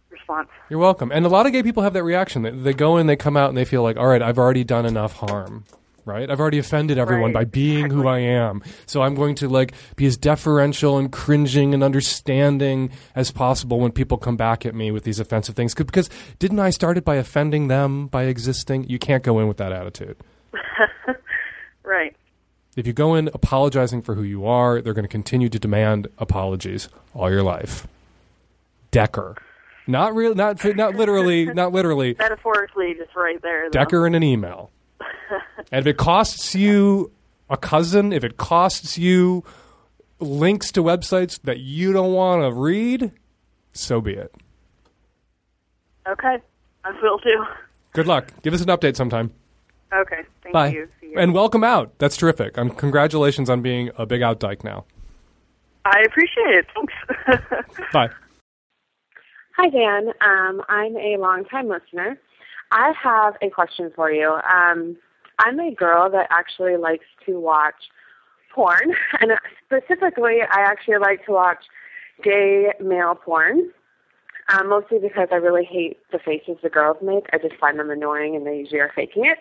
[0.09, 0.49] response.
[0.69, 1.11] You're welcome.
[1.11, 2.43] And a lot of gay people have that reaction.
[2.43, 4.63] They, they go in, they come out, and they feel like, all right, I've already
[4.63, 5.63] done enough harm.
[6.05, 6.29] Right?
[6.29, 8.61] I've already offended everyone Right, by being who I am.
[8.85, 13.91] So I'm going to like be as deferential and cringing and understanding as possible when
[13.91, 15.73] people come back at me with these offensive things.
[15.73, 18.87] Because didn't I start it by offending them by existing?
[18.87, 20.17] You can't go in with that attitude.
[21.85, 22.15] Right.
[22.75, 26.07] If you go in apologizing for who you are, they're going to continue to demand
[26.17, 27.87] apologies all your life.
[28.91, 29.35] Decker.
[29.87, 32.15] Not real not not literally, not literally.
[32.19, 33.65] Metaphorically, just right there.
[33.65, 33.79] though.
[33.79, 34.71] Decker in an email.
[35.71, 37.11] And if it costs you
[37.49, 39.43] a cousin, if it costs you
[40.19, 43.11] links to websites that you don't want to read,
[43.73, 44.33] so be it.
[46.07, 46.37] Okay.
[46.83, 47.43] I will do.
[47.93, 48.31] Good luck.
[48.43, 49.31] Give us an update sometime.
[49.93, 50.21] Okay.
[50.43, 50.67] Thank Bye.
[50.69, 50.87] you.
[51.01, 51.19] See you.
[51.19, 51.97] And welcome out.
[51.97, 52.57] That's terrific.
[52.57, 54.85] Um, congratulations on being a big out dyke now.
[55.85, 56.65] I appreciate it.
[56.73, 57.73] Thanks.
[57.93, 58.09] Bye.
[59.57, 60.09] Hi, Dan.
[60.21, 62.19] Um, I'm a longtime listener.
[62.71, 64.39] I have a question for you.
[64.53, 64.97] Um,
[65.39, 67.75] I'm a girl that actually likes to watch
[68.53, 69.31] porn, and
[69.65, 71.63] specifically, I actually like to watch
[72.23, 73.71] gay male porn.
[74.47, 77.25] Um, mostly because I really hate the faces the girls make.
[77.33, 79.39] I just find them annoying, and they usually are faking it.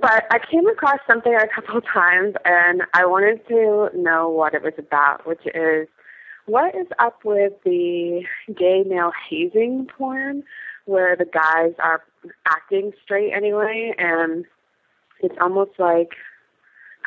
[0.00, 4.54] But I came across something a couple of times, and I wanted to know what
[4.54, 5.86] it was about, which is
[6.46, 10.42] what is up with the gay male hazing porn
[10.86, 12.02] where the guys are
[12.46, 14.44] acting straight anyway, and
[15.20, 16.10] it's almost like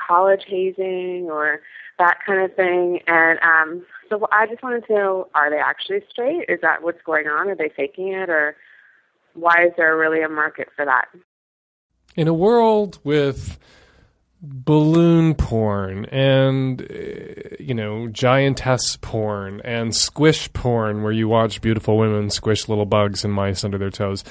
[0.08, 1.62] college hazing or
[2.00, 3.00] that kind of thing.
[3.08, 6.46] And um, so I just wanted to know: Are they actually straight?
[6.50, 7.50] Is that what's going on?
[7.50, 8.56] Are they faking it, or
[9.34, 11.06] why is there really a market for that?
[12.16, 13.60] In a world with
[14.42, 21.98] balloon porn and uh, you know giantess porn and squish porn where you watch beautiful
[21.98, 24.24] women squish little bugs and mice under their toes.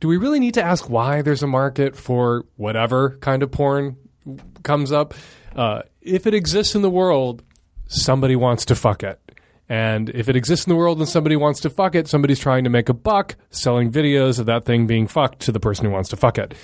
[0.00, 3.96] Do we really need to ask why there's a market for whatever kind of porn
[4.62, 5.14] comes up?
[5.54, 7.42] Uh, if it exists in the world
[7.86, 9.20] somebody wants to fuck it.
[9.68, 12.64] And if it exists in the world and somebody wants to fuck it somebody's trying
[12.64, 15.90] to make a buck selling videos of that thing being fucked to the person who
[15.90, 16.54] wants to fuck it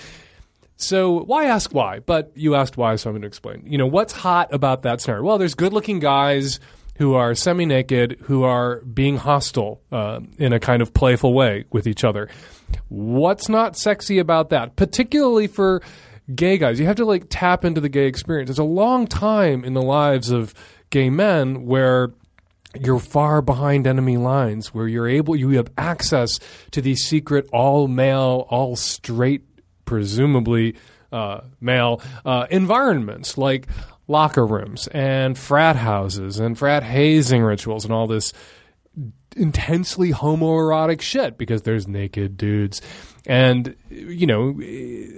[0.82, 2.00] so why ask why?
[2.00, 3.62] But you asked why, so I'm going to explain.
[3.66, 5.24] You know, what's hot about that scenario?
[5.24, 6.60] Well, there's good looking guys
[6.98, 11.64] who are semi naked, who are being hostile uh, in a kind of playful way
[11.70, 12.28] with each other.
[12.88, 14.76] What's not sexy about that?
[14.76, 15.82] Particularly for
[16.34, 16.78] gay guys.
[16.78, 18.48] You have to like tap into the gay experience.
[18.48, 20.54] There's a long time in the lives of
[20.90, 22.12] gay men where
[22.78, 26.38] you're far behind enemy lines where you're able you have access
[26.70, 29.42] to these secret all male all straight
[29.90, 30.76] presumably
[31.10, 33.66] uh, male uh, environments like
[34.06, 38.32] locker rooms and frat houses and frat hazing rituals and all this
[39.36, 42.80] intensely homoerotic shit because there's naked dudes.
[43.26, 44.58] And, you know,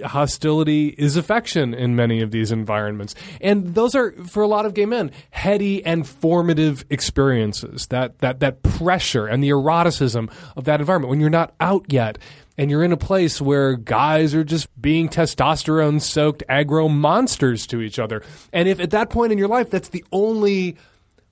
[0.07, 3.13] hostility is affection in many of these environments.
[3.39, 7.87] And those are, for a lot of gay men, heady and formative experiences.
[7.87, 12.17] That, that, that pressure and the eroticism of that environment when you're not out yet
[12.57, 17.81] and you're in a place where guys are just being testosterone soaked aggro monsters to
[17.81, 18.21] each other.
[18.51, 20.77] And if at that point in your life that's the only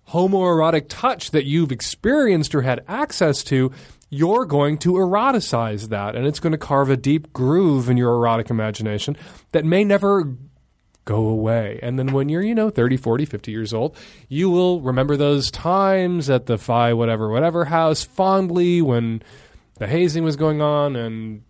[0.09, 3.71] homoerotic touch that you've experienced or had access to,
[4.09, 8.13] you're going to eroticize that and it's going to carve a deep groove in your
[8.13, 9.15] erotic imagination
[9.51, 10.35] that may never
[11.05, 11.79] go away.
[11.81, 13.95] And then when you're, you know, 30, 40, 50 years old,
[14.27, 19.23] you will remember those times at the Phi whatever whatever house fondly when
[19.81, 21.41] the hazing was going on, and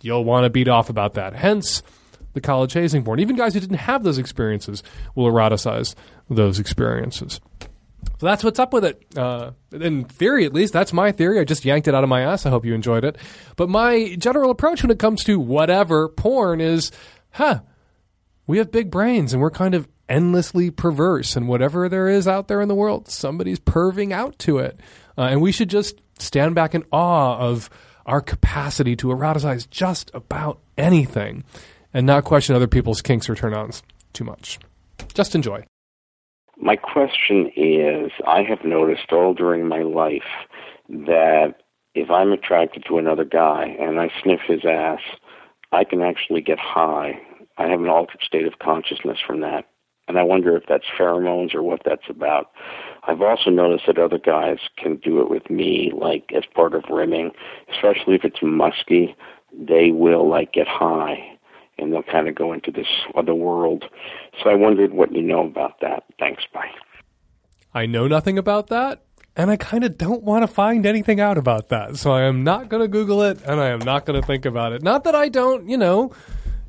[0.00, 1.34] you'll want to beat off about that.
[1.34, 1.82] Hence,
[2.32, 3.18] the college hazing porn.
[3.18, 4.84] Even guys who didn't have those experiences
[5.16, 5.96] will eroticize
[6.30, 7.40] those experiences.
[8.20, 9.04] So that's what's up with it.
[9.16, 11.40] Uh, in theory, at least, that's my theory.
[11.40, 12.46] I just yanked it out of my ass.
[12.46, 13.18] I hope you enjoyed it.
[13.56, 16.92] But my general approach when it comes to whatever porn is,
[17.32, 17.62] huh,
[18.46, 21.34] we have big brains and we're kind of endlessly perverse.
[21.34, 24.78] And whatever there is out there in the world, somebody's perving out to it.
[25.18, 27.70] Uh, and we should just stand back in awe of
[28.06, 31.44] our capacity to eroticize just about anything
[31.92, 34.58] and not question other people's kinks or turn ons too much.
[35.14, 35.64] Just enjoy.
[36.56, 40.22] My question is I have noticed all during my life
[40.88, 41.54] that
[41.94, 45.00] if I'm attracted to another guy and I sniff his ass,
[45.72, 47.20] I can actually get high.
[47.58, 49.66] I have an altered state of consciousness from that.
[50.06, 52.50] And I wonder if that's pheromones or what that's about.
[53.08, 56.84] I've also noticed that other guys can do it with me, like as part of
[56.90, 57.30] rimming,
[57.72, 59.16] especially if it's musky.
[59.50, 61.38] They will like get high,
[61.78, 63.86] and they'll kind of go into this other world.
[64.42, 66.04] So I wondered what you know about that.
[66.18, 66.44] Thanks.
[66.52, 66.70] Bye.
[67.72, 69.02] I know nothing about that,
[69.34, 71.96] and I kind of don't want to find anything out about that.
[71.96, 74.44] So I am not going to Google it, and I am not going to think
[74.44, 74.82] about it.
[74.82, 76.12] Not that I don't, you know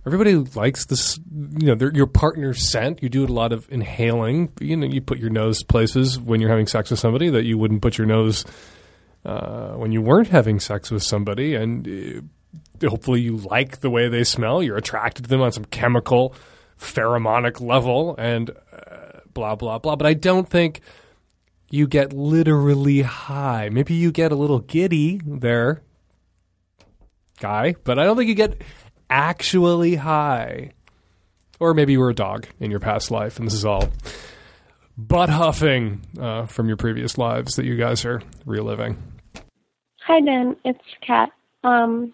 [0.05, 1.19] everybody likes this
[1.57, 3.01] you know your partner's scent.
[3.03, 4.51] You do a lot of inhaling.
[4.59, 7.57] You know you put your nose places when you're having sex with somebody that you
[7.57, 8.45] wouldn't put your nose
[9.25, 11.55] uh, when you weren't having sex with somebody.
[11.55, 14.63] And uh, hopefully you like the way they smell.
[14.63, 16.33] You're attracted to them on some chemical
[16.79, 19.95] pheromonic level and uh, blah blah blah.
[19.95, 20.81] But i don't think
[21.71, 23.69] you get literally high.
[23.69, 25.81] Maybe you get a little giddy there
[27.39, 27.75] guy.
[27.83, 28.61] But i don't think you get
[29.09, 30.71] actually high.
[31.59, 33.89] Or maybe you were a dog in your past life, and this is all
[34.97, 38.97] butt huffing uh, from your previous lives that you guys are reliving.
[40.01, 40.55] Hi, Dan.
[40.63, 41.31] It's Kat.
[41.63, 42.13] Um,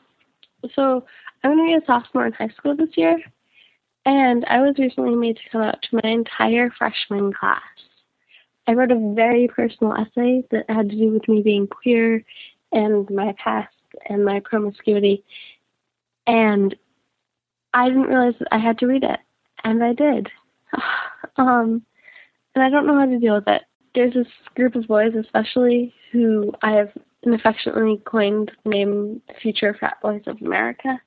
[0.74, 1.06] so
[1.44, 3.20] I'm going to be a sophomore in high school this year,
[4.06, 7.62] and I was recently made to come out to my entire freshman class.
[8.68, 12.24] I wrote a very personal essay that had to do with me being queer
[12.72, 13.74] and my past
[14.10, 15.24] and my promiscuity.
[16.26, 16.76] And
[17.76, 19.20] I didn't realize I had to read it,
[19.66, 20.30] and I did.
[21.38, 21.84] um,
[22.56, 23.64] and I don't know how to deal with it.
[23.94, 26.92] There's this group of boys, especially, who I have
[27.26, 31.00] affectionately coined the name Future Frat Boys of America.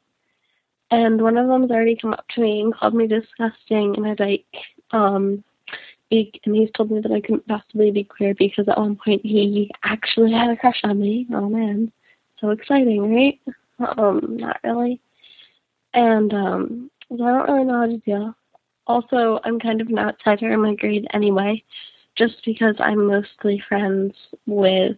[0.90, 4.06] And one of them has already come up to me and called me disgusting and
[4.06, 4.44] a dyke.
[4.90, 5.42] Um,
[6.10, 9.70] and he's told me that I couldn't possibly be queer because at one point he
[9.84, 11.26] actually had a crush on me.
[11.32, 11.92] Oh man.
[12.40, 13.40] so exciting, right?
[13.98, 15.00] Um, not really.
[15.94, 18.34] And um, I don't really know how to deal.
[18.86, 21.62] Also, I'm kind of an outsider in my grade anyway,
[22.16, 24.14] just because I'm mostly friends
[24.46, 24.96] with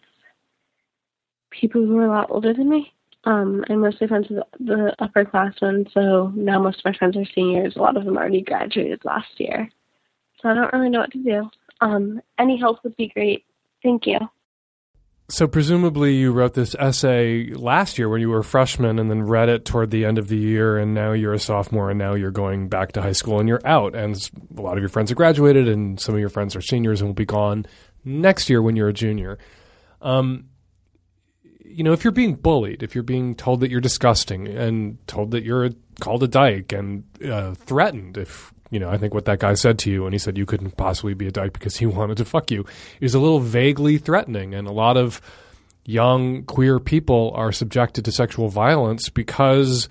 [1.51, 2.93] people who are a lot older than me.
[3.24, 7.76] Um, I'm mostly friends with the upperclassmen, so now most of my friends are seniors.
[7.76, 9.68] A lot of them already graduated last year.
[10.41, 11.51] So I don't really know what to do.
[11.82, 13.45] Um, any help would be great.
[13.82, 14.18] Thank you.
[15.31, 19.22] So presumably you wrote this essay last year when you were a freshman and then
[19.22, 22.14] read it toward the end of the year and now you're a sophomore and now
[22.14, 24.28] you're going back to high school and you're out and
[24.59, 27.09] a lot of your friends have graduated and some of your friends are seniors and
[27.09, 27.64] will be gone
[28.05, 29.39] next year when you're a junior.
[30.03, 30.47] Um,
[31.64, 35.31] you know, if you're being bullied, if you're being told that you're disgusting and told
[35.31, 35.70] that you're
[36.01, 39.79] called a dyke and uh, threatened, if you know, I think what that guy said
[39.81, 42.25] to you when he said you couldn't possibly be a dyke because he wanted to
[42.25, 42.64] fuck you
[43.01, 44.55] is a little vaguely threatening.
[44.55, 45.21] And a lot of
[45.85, 49.89] young queer people are subjected to sexual violence because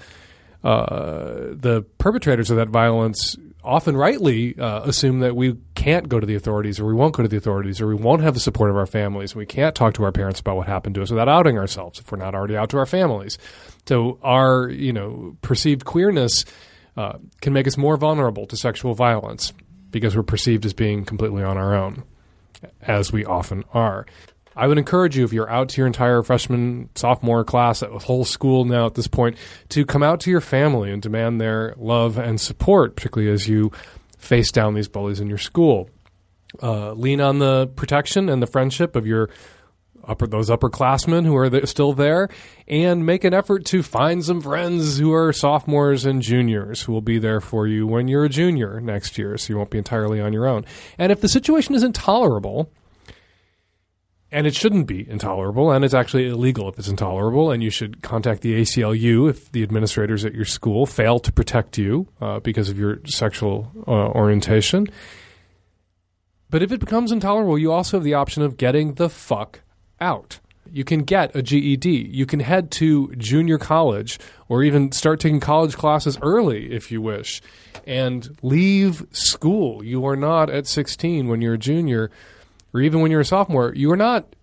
[0.64, 6.26] uh, the perpetrators of that violence often rightly uh, assume that we can't go to
[6.26, 8.70] the authorities or we won't go to the authorities or we won't have the support
[8.70, 9.34] of our families.
[9.34, 12.00] And we can't talk to our parents about what happened to us without outing ourselves
[12.00, 13.38] if we're not already out to our families.
[13.86, 16.46] So our, you know, perceived queerness
[17.00, 19.54] uh, can make us more vulnerable to sexual violence
[19.90, 22.04] because we're perceived as being completely on our own,
[22.82, 24.06] as we often are.
[24.54, 28.26] I would encourage you, if you're out to your entire freshman, sophomore class, at whole
[28.26, 29.38] school now at this point,
[29.70, 33.72] to come out to your family and demand their love and support, particularly as you
[34.18, 35.90] face down these bullies in your school.
[36.62, 39.30] Uh, lean on the protection and the friendship of your
[40.10, 42.28] upper those upperclassmen who are still there,
[42.68, 47.02] and make an effort to find some friends who are sophomores and juniors who will
[47.02, 50.20] be there for you when you're a junior next year, so you won't be entirely
[50.20, 50.66] on your own.
[50.98, 52.72] And if the situation is intolerable,
[54.32, 58.02] and it shouldn't be intolerable, and it's actually illegal if it's intolerable, and you should
[58.04, 62.70] contact the ACLU if the administrators at your school fail to protect you uh, because
[62.70, 64.88] of your sexual uh, orientation.
[66.52, 69.62] But if it becomes intolerable, you also have the option of getting the fuck
[70.02, 70.40] out.
[70.72, 71.90] You can get a GED.
[71.90, 77.02] You can head to junior college or even start taking college classes early if you
[77.02, 77.42] wish
[77.88, 79.84] and leave school.
[79.84, 82.12] You are not at 16 when you're a junior
[82.74, 83.74] or even when you're a sophomore.
[83.76, 84.36] You are not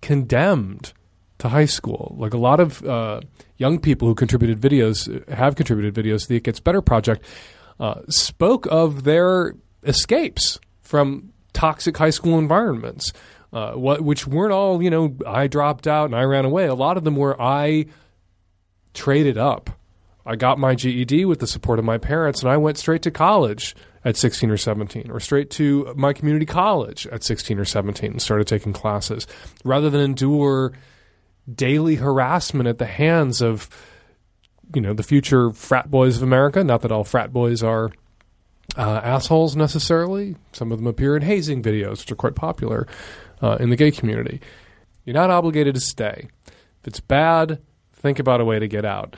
[0.00, 0.92] condemned
[1.38, 2.14] to high school.
[2.18, 3.20] Like a lot of uh,
[3.56, 7.24] young people who contributed videos, have contributed videos to the It Gets Better project,
[7.78, 13.12] uh, spoke of their escapes from toxic high school environments
[13.52, 16.66] uh, what, which weren't all, you know, I dropped out and I ran away.
[16.66, 17.86] A lot of them were I
[18.94, 19.70] traded up.
[20.26, 23.10] I got my GED with the support of my parents, and I went straight to
[23.10, 23.74] college
[24.04, 28.22] at 16 or 17, or straight to my community college at 16 or 17 and
[28.22, 29.26] started taking classes
[29.64, 30.72] rather than endure
[31.52, 33.70] daily harassment at the hands of,
[34.74, 36.62] you know, the future frat boys of America.
[36.62, 37.90] Not that all frat boys are
[38.76, 40.36] uh, assholes necessarily.
[40.52, 42.86] Some of them appear in hazing videos, which are quite popular
[43.42, 44.40] uh, in the gay community.
[45.04, 46.28] You're not obligated to stay.
[46.46, 47.60] If it's bad,
[47.92, 49.16] think about a way to get out.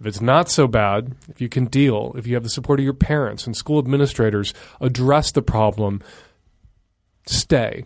[0.00, 2.84] If it's not so bad, if you can deal, if you have the support of
[2.84, 6.02] your parents and school administrators, address the problem,
[7.26, 7.84] stay.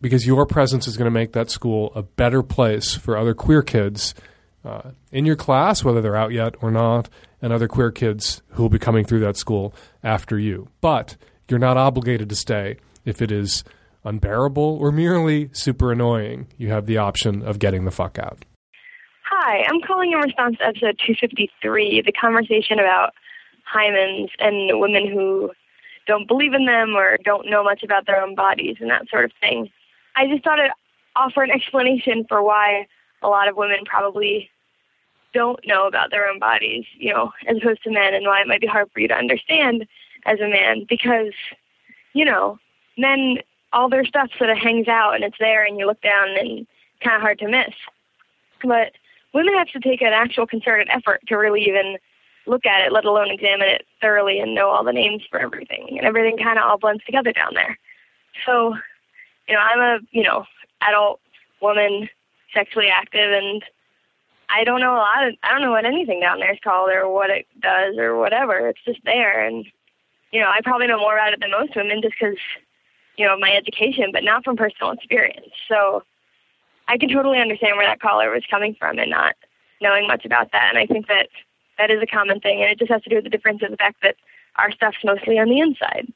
[0.00, 3.62] Because your presence is going to make that school a better place for other queer
[3.62, 4.14] kids
[4.62, 7.08] uh, in your class, whether they're out yet or not,
[7.40, 10.68] and other queer kids who will be coming through that school after you.
[10.82, 11.16] But
[11.48, 12.76] you're not obligated to stay
[13.06, 13.64] if it is
[14.04, 18.44] unbearable, or merely super annoying, you have the option of getting the fuck out.
[19.26, 23.12] Hi, I'm calling in response to episode 253, the conversation about
[23.72, 25.50] hymens and women who
[26.06, 29.24] don't believe in them or don't know much about their own bodies and that sort
[29.24, 29.70] of thing.
[30.16, 30.70] I just thought I'd
[31.16, 32.86] offer an explanation for why
[33.22, 34.50] a lot of women probably
[35.32, 38.46] don't know about their own bodies, you know, as opposed to men, and why it
[38.46, 39.86] might be hard for you to understand
[40.26, 41.32] as a man because,
[42.12, 42.58] you know,
[42.96, 43.38] men
[43.74, 46.66] all their stuff sort of hangs out and it's there and you look down and
[47.02, 47.74] kind of hard to miss.
[48.62, 48.92] But
[49.34, 51.98] women have to take an actual concerted effort to really even
[52.46, 55.98] look at it, let alone examine it thoroughly and know all the names for everything.
[55.98, 57.78] And everything kind of all blends together down there.
[58.46, 58.74] So,
[59.48, 60.44] you know, I'm a, you know,
[60.80, 61.20] adult
[61.60, 62.08] woman,
[62.52, 63.62] sexually active, and
[64.50, 66.90] I don't know a lot of, I don't know what anything down there is called
[66.90, 68.68] or what it does or whatever.
[68.68, 69.44] It's just there.
[69.44, 69.64] And,
[70.30, 72.36] you know, I probably know more about it than most women just because
[73.16, 75.50] you know, my education, but not from personal experience.
[75.68, 76.02] So
[76.88, 79.34] I can totally understand where that caller was coming from and not
[79.80, 80.68] knowing much about that.
[80.70, 81.28] And I think that
[81.78, 83.70] that is a common thing, and it just has to do with the difference of
[83.70, 84.16] the fact that
[84.56, 86.12] our stuff's mostly on the inside.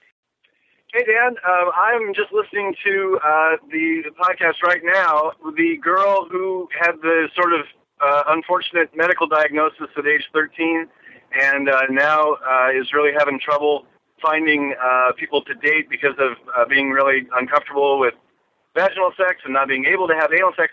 [0.93, 5.33] Hey Dan, um, I'm just listening to uh, the podcast right now.
[5.55, 7.67] The girl who had the sort of
[8.01, 10.87] uh, unfortunate medical diagnosis at age 13,
[11.43, 13.85] and uh, now uh, is really having trouble
[14.21, 18.15] finding uh, people to date because of uh, being really uncomfortable with
[18.75, 20.73] vaginal sex and not being able to have anal sex.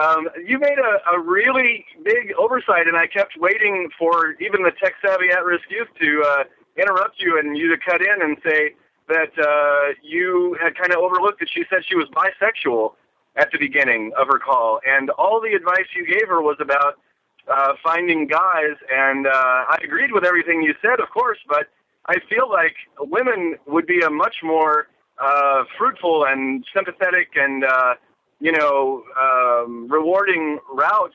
[0.00, 4.72] Um, you made a, a really big oversight, and I kept waiting for even the
[4.82, 6.44] tech savvy at risk youth to uh,
[6.76, 8.74] interrupt you and you to cut in and say
[9.08, 12.94] that uh, you had kind of overlooked that she said she was bisexual
[13.36, 16.98] at the beginning of her call, and all the advice you gave her was about
[17.52, 21.68] uh, finding guys, and uh, I agreed with everything you said, of course, but
[22.06, 24.88] I feel like women would be a much more
[25.18, 27.94] uh, fruitful and sympathetic and uh,
[28.40, 31.14] you know um, rewarding route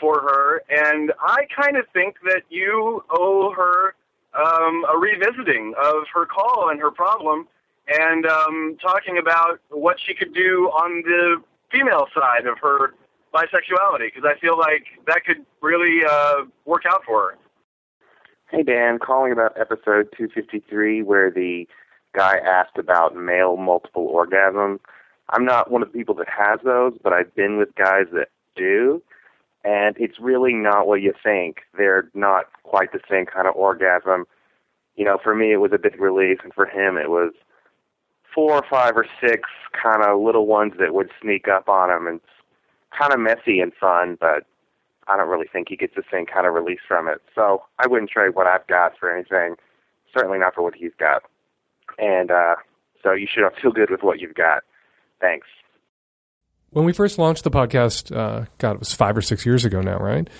[0.00, 3.94] for her, and I kind of think that you owe her
[4.34, 7.46] um, a revisiting of her call and her problem,
[7.88, 12.94] and um, talking about what she could do on the female side of her
[13.34, 17.38] bisexuality, because I feel like that could really uh, work out for her.
[18.50, 21.68] Hey Dan, calling about episode 253 where the
[22.16, 24.80] guy asked about male multiple orgasm.
[25.28, 28.26] I'm not one of the people that has those, but I've been with guys that
[28.56, 29.04] do,
[29.62, 31.58] and it's really not what you think.
[31.78, 34.24] They're not quite the same kind of orgasm.
[34.96, 37.32] You know, for me it was a big relief, and for him it was
[38.34, 39.48] four or five or six
[39.80, 43.60] kind of little ones that would sneak up on him, and it's kind of messy
[43.60, 44.44] and fun, but
[45.10, 47.20] I don't really think he gets the same kind of release from it.
[47.34, 49.56] So I wouldn't trade what I've got for anything.
[50.16, 51.22] Certainly not for what he's got.
[51.98, 52.54] And uh,
[53.02, 54.62] so you should feel good with what you've got.
[55.20, 55.48] Thanks.
[56.70, 59.80] When we first launched the podcast, uh, God, it was five or six years ago
[59.80, 60.30] now, right?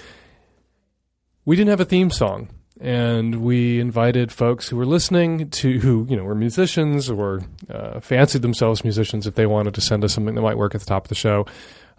[1.44, 2.50] We didn't have a theme song,
[2.80, 7.98] and we invited folks who were listening to who you know were musicians or uh,
[7.98, 10.86] fancied themselves musicians if they wanted to send us something that might work at the
[10.86, 11.46] top of the show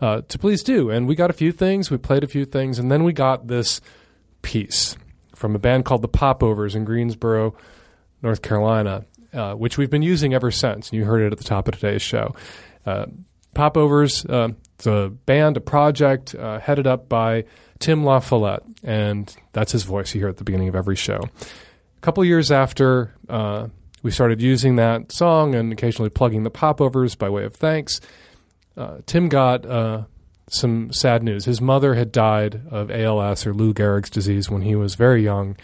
[0.01, 0.89] uh, to please do.
[0.89, 3.47] And we got a few things, we played a few things, and then we got
[3.47, 3.79] this
[4.41, 4.97] piece
[5.35, 7.55] from a band called the Popovers in Greensboro,
[8.21, 10.91] North Carolina, uh, which we've been using ever since.
[10.91, 12.35] You heard it at the top of today's show.
[12.85, 13.05] Uh,
[13.53, 17.43] Popovers, uh, it's a band, a project uh, headed up by
[17.79, 21.19] Tim LaFollette, and that's his voice you hear at the beginning of every show.
[21.19, 23.67] A couple years after uh,
[24.03, 27.99] we started using that song and occasionally plugging the Popovers by way of thanks,
[28.77, 30.03] uh, Tim got uh,
[30.49, 31.45] some sad news.
[31.45, 35.55] His mother had died of ALS or Lou Gehrig's disease when he was very young,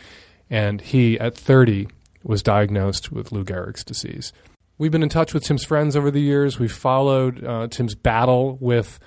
[0.49, 1.88] and he, at 30,
[2.24, 4.34] was diagnosed with Lou Gehrig's disease.
[4.78, 6.60] We've been in touch with Tim's friends over the years.
[6.60, 8.99] We've followed uh, Tim's battle with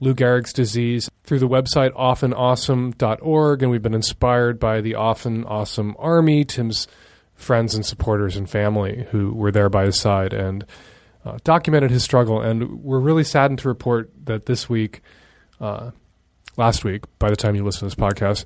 [0.00, 5.94] Lou Gehrig's disease through the website oftenawesome.org, and we've been inspired by the Often Awesome
[5.98, 6.86] Army, Tim's
[7.34, 10.64] friends and supporters and family who were there by his side and
[11.24, 12.40] uh, documented his struggle.
[12.40, 15.02] And we're really saddened to report that this week,
[15.60, 15.90] uh,
[16.56, 18.44] last week, by the time you listen to this podcast,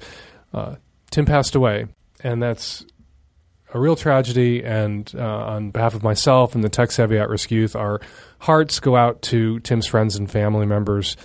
[0.52, 0.76] uh,
[1.10, 1.86] Tim passed away.
[2.22, 2.84] And that's
[3.72, 4.64] a real tragedy.
[4.64, 8.00] And uh, on behalf of myself and the Tech Savvy At Risk Youth, our
[8.40, 11.16] hearts go out to Tim's friends and family members.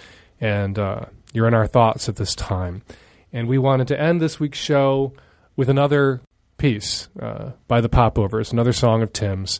[0.41, 2.83] And uh, you're in our thoughts at this time.
[3.31, 5.13] And we wanted to end this week's show
[5.55, 6.21] with another
[6.57, 9.59] piece uh, by the Popovers, another song of Tim's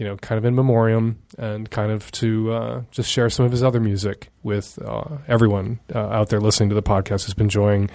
[0.00, 3.52] you know, kind of in memoriam and kind of to uh, just share some of
[3.52, 7.44] his other music with uh, everyone uh, out there listening to the podcast who's been
[7.44, 7.90] enjoying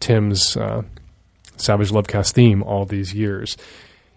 [0.00, 0.82] Tim's uh,
[1.56, 3.56] Savage Lovecast theme all these years.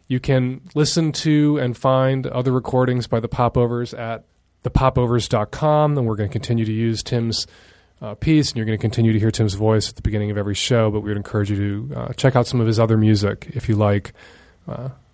[0.08, 4.26] You can listen to and find other recordings by the Popovers at
[4.64, 7.46] thepopovers.com, and we're going to continue to use Tim's
[8.02, 10.38] uh, piece, and you're going to continue to hear Tim's voice at the beginning of
[10.40, 10.90] every show.
[10.90, 13.70] But we would encourage you to uh, check out some of his other music if
[13.70, 14.14] you like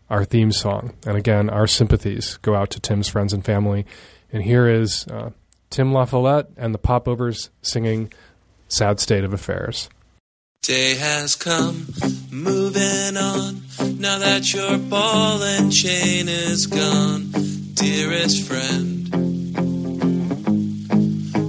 [0.09, 0.93] our theme song.
[1.05, 3.85] And again, our sympathies go out to Tim's friends and family.
[4.31, 5.31] And here is uh,
[5.69, 8.11] Tim LaFollette and the Popovers singing
[8.67, 9.89] Sad State of Affairs.
[10.61, 11.87] Day has come,
[12.31, 13.61] moving on.
[13.99, 17.29] Now that your ball and chain is gone,
[17.75, 19.09] dearest friend,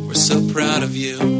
[0.06, 1.35] we're so proud of you.